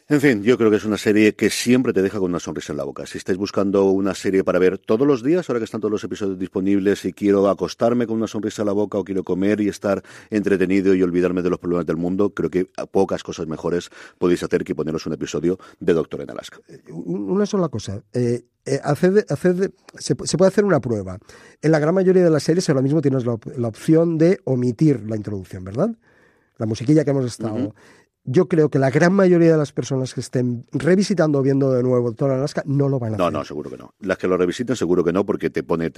En 0.08 0.22
fin, 0.22 0.44
yo 0.44 0.56
creo 0.56 0.70
que 0.70 0.78
es 0.78 0.86
una 0.86 1.00
serie 1.00 1.34
que 1.34 1.50
siempre 1.50 1.92
te 1.92 2.04
deja 2.04 2.20
con 2.20 2.30
una 2.30 2.40
sonrisa 2.40 2.72
en 2.72 2.78
la 2.78 2.84
boca. 2.84 3.08
Si 3.08 3.18
estáis 3.18 3.40
buscando 3.40 3.86
una 3.86 4.14
serie 4.14 4.44
para 4.44 4.60
ver 4.60 4.78
todos 4.78 5.08
los 5.08 5.24
días, 5.24 5.50
ahora 5.50 5.60
que 5.60 5.64
están 5.64 5.82
todos 5.82 5.92
los 5.92 6.04
episodios 6.04 6.38
disponibles 6.38 7.06
y 7.06 7.14
quiero 7.14 7.50
acostarme 7.50 8.06
con 8.06 8.18
una 8.18 8.28
sonrisa 8.28 8.62
en 8.62 8.68
la 8.68 8.74
boca 8.74 9.00
o 9.00 9.04
quiero 9.04 9.24
comer 9.24 9.62
y 9.62 9.68
estar 9.68 10.04
entretenido 10.30 10.94
y 10.94 11.02
olvidarme 11.02 11.42
de 11.42 11.50
los 11.50 11.58
problemas 11.58 11.88
del 11.88 11.98
mundo, 11.98 12.36
creo 12.36 12.52
que 12.52 12.70
pocas 12.92 13.24
cosas 13.24 13.48
mejores 13.48 13.90
podéis 14.20 14.44
hacer 14.44 14.64
que 14.64 14.76
poneros 14.76 15.08
un 15.08 15.14
episodio 15.14 15.58
de 15.80 15.94
Doctor 15.94 16.22
en 16.22 16.30
Alaska. 16.30 16.60
Eh, 16.68 16.84
una 16.92 17.48
sola 17.48 17.70
cosa. 17.70 18.04
Eh, 18.14 18.46
eh 18.66 18.82
se, 19.98 20.16
puede 20.16 20.48
hacer 20.48 20.66
una 20.66 20.80
prueba. 20.80 21.18
En 21.62 21.72
la 21.72 21.80
gran 21.80 21.94
mayoría 21.94 22.24
de 22.24 22.30
las 22.30 22.44
series 22.44 22.68
ahora 22.70 22.82
mismo 22.82 23.02
tienes 23.02 23.26
la, 23.26 23.68
opción 23.68 24.18
de 24.18 24.40
omitir 24.44 25.02
la 25.08 25.16
introducción, 25.16 25.64
¿verdad? 25.64 25.92
La 26.58 26.66
musiquilla 26.66 27.04
que 27.04 27.12
hemos 27.12 27.26
estado 27.26 27.76
yo 28.26 28.48
creo 28.48 28.70
que 28.70 28.80
la 28.80 28.90
gran 28.90 29.14
mayoría 29.14 29.52
de 29.52 29.58
las 29.58 29.72
personas 29.72 30.14
que 30.14 30.20
estén 30.20 30.66
revisitando 30.72 31.40
o 31.40 31.42
viendo 31.42 31.72
de 31.72 31.84
nuevo 31.84 32.08
Doctor 32.08 32.32
Alaska 32.32 32.64
no 32.66 32.90
lo 32.90 33.00
van 33.00 33.14
a 33.14 33.18
no, 33.18 33.24
hacer. 33.26 33.34
No, 33.34 33.40
no, 33.40 33.46
seguro 33.46 33.70
que 33.70 33.78
no. 33.78 33.94
Las 34.00 34.18
que 34.18 34.28
lo 34.28 34.36
revisiten 34.36 34.76
seguro 34.76 35.04
que 35.04 35.14
no, 35.14 35.26
porque 35.26 35.50
te 35.50 35.64
pone... 35.64 35.92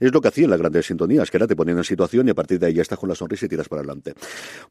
Es 0.00 0.12
lo 0.12 0.20
que 0.20 0.28
hacían 0.28 0.50
las 0.50 0.58
grandes 0.58 0.86
sintonías, 0.86 1.30
que 1.30 1.36
era 1.36 1.46
te 1.46 1.56
ponen 1.56 1.76
en 1.76 1.84
situación 1.84 2.28
y 2.28 2.30
a 2.30 2.34
partir 2.34 2.58
de 2.58 2.66
ahí 2.66 2.74
ya 2.74 2.82
estás 2.82 2.98
con 2.98 3.08
la 3.08 3.14
sonrisa 3.14 3.46
y 3.46 3.48
tiras 3.48 3.68
para 3.68 3.80
adelante. 3.80 4.14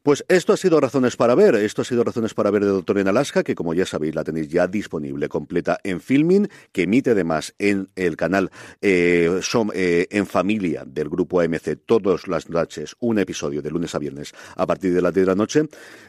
Pues 0.02 0.24
esto 0.28 0.52
ha 0.52 0.56
sido 0.56 0.80
Razones 0.80 1.16
para 1.16 1.34
Ver. 1.34 1.54
Esto 1.56 1.82
ha 1.82 1.84
sido 1.84 2.02
Razones 2.02 2.34
para 2.34 2.50
Ver 2.50 2.64
de 2.64 2.70
Doctor 2.70 2.98
en 2.98 3.08
Alaska, 3.08 3.42
que 3.42 3.54
como 3.54 3.74
ya 3.74 3.84
sabéis 3.84 4.14
la 4.14 4.24
tenéis 4.24 4.48
ya 4.48 4.66
disponible 4.66 5.28
completa 5.28 5.78
en 5.84 6.00
Filming, 6.00 6.48
que 6.72 6.84
emite 6.84 7.10
además 7.10 7.54
en 7.58 7.90
el 7.94 8.16
canal 8.16 8.50
eh, 8.80 9.40
eh, 9.74 10.06
en 10.10 10.26
familia 10.26 10.84
del 10.86 11.08
grupo 11.08 11.40
AMC 11.40 11.78
todas 11.84 12.26
las 12.26 12.48
noches, 12.48 12.96
un 13.00 13.18
episodio 13.18 13.60
de 13.60 13.70
lunes 13.70 13.94
a 13.94 13.98
viernes 13.98 14.32
a 14.56 14.66
partir 14.66 14.94
de 14.94 15.02
las 15.02 15.12
10 15.12 15.26
de 15.26 15.30
la 15.30 15.36
noche. 15.36 15.62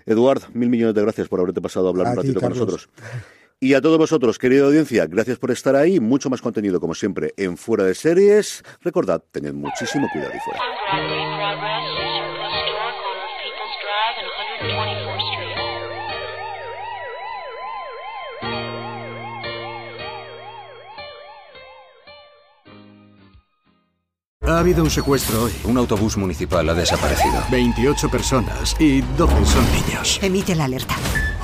Eduard, 0.06 0.42
mil 0.54 0.70
millones 0.70 0.93
de 0.94 1.02
gracias 1.02 1.28
por 1.28 1.40
haberte 1.40 1.62
pasado 1.62 1.88
a 1.88 1.90
hablar 1.90 2.08
un 2.08 2.16
ratito 2.16 2.40
con 2.40 2.50
nosotros. 2.50 2.90
Y 3.60 3.76
a 3.76 3.82
todos 3.82 3.98
vosotros, 3.98 4.38
querida 4.40 4.66
audiencia, 4.66 5.06
gracias 5.06 5.38
por 5.40 5.50
estar 5.52 5.76
ahí. 5.76 6.00
Mucho 6.02 6.30
más 6.30 6.42
contenido, 6.42 6.82
como 6.82 6.94
siempre, 6.94 7.34
en 7.38 7.56
Fuera 7.56 7.86
de 7.86 7.96
Series. 7.96 8.64
Recordad, 8.82 9.24
tened 9.32 9.54
muchísimo 9.54 10.08
cuidado 10.12 10.34
y 10.36 10.40
fuera. 10.40 12.03
Ha 24.54 24.60
habido 24.60 24.84
un 24.84 24.92
secuestro 24.92 25.46
hoy. 25.46 25.52
Un 25.64 25.80
autobús 25.80 26.16
municipal 26.16 26.70
ha 26.70 26.76
desaparecido. 26.76 27.44
28 27.50 28.08
personas 28.10 28.76
y 28.80 29.02
12 29.02 29.46
son 29.48 29.66
niños. 29.72 30.20
Emite 30.22 30.54
la 30.54 30.66
alerta. 30.66 30.96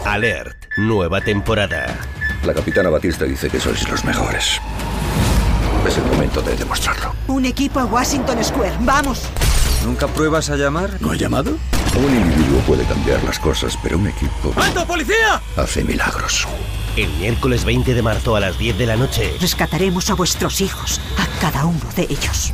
Alert, 0.05 0.55
nueva 0.77 1.19
temporada. 1.19 1.97
La 2.43 2.53
capitana 2.53 2.89
Batista 2.89 3.25
dice 3.25 3.49
que 3.49 3.59
sois 3.59 3.89
los 3.89 4.05
mejores. 4.05 4.61
Es 5.87 5.97
el 5.97 6.03
momento 6.05 6.43
de 6.43 6.55
demostrarlo. 6.55 7.15
Un 7.27 7.45
equipo 7.45 7.79
a 7.79 7.85
Washington 7.85 8.43
Square. 8.43 8.77
¡Vamos! 8.81 9.23
¿Nunca 9.83 10.07
pruebas 10.07 10.51
a 10.51 10.55
llamar? 10.55 11.01
¿No 11.01 11.11
ha 11.11 11.15
llamado? 11.15 11.57
Un 11.95 12.15
individuo 12.15 12.59
puede 12.67 12.83
cambiar 12.85 13.23
las 13.23 13.39
cosas, 13.39 13.75
pero 13.81 13.97
un 13.97 14.07
equipo... 14.07 14.53
¡Alto, 14.55 14.85
policía! 14.85 15.41
Hace 15.57 15.83
milagros. 15.83 16.47
El 16.95 17.09
miércoles 17.13 17.65
20 17.65 17.91
de 17.95 18.01
marzo 18.03 18.35
a 18.35 18.39
las 18.39 18.59
10 18.59 18.77
de 18.77 18.85
la 18.85 18.97
noche. 18.97 19.33
Rescataremos 19.41 20.11
a 20.11 20.13
vuestros 20.13 20.61
hijos, 20.61 21.01
a 21.17 21.41
cada 21.41 21.65
uno 21.65 21.85
de 21.95 22.03
ellos. 22.03 22.53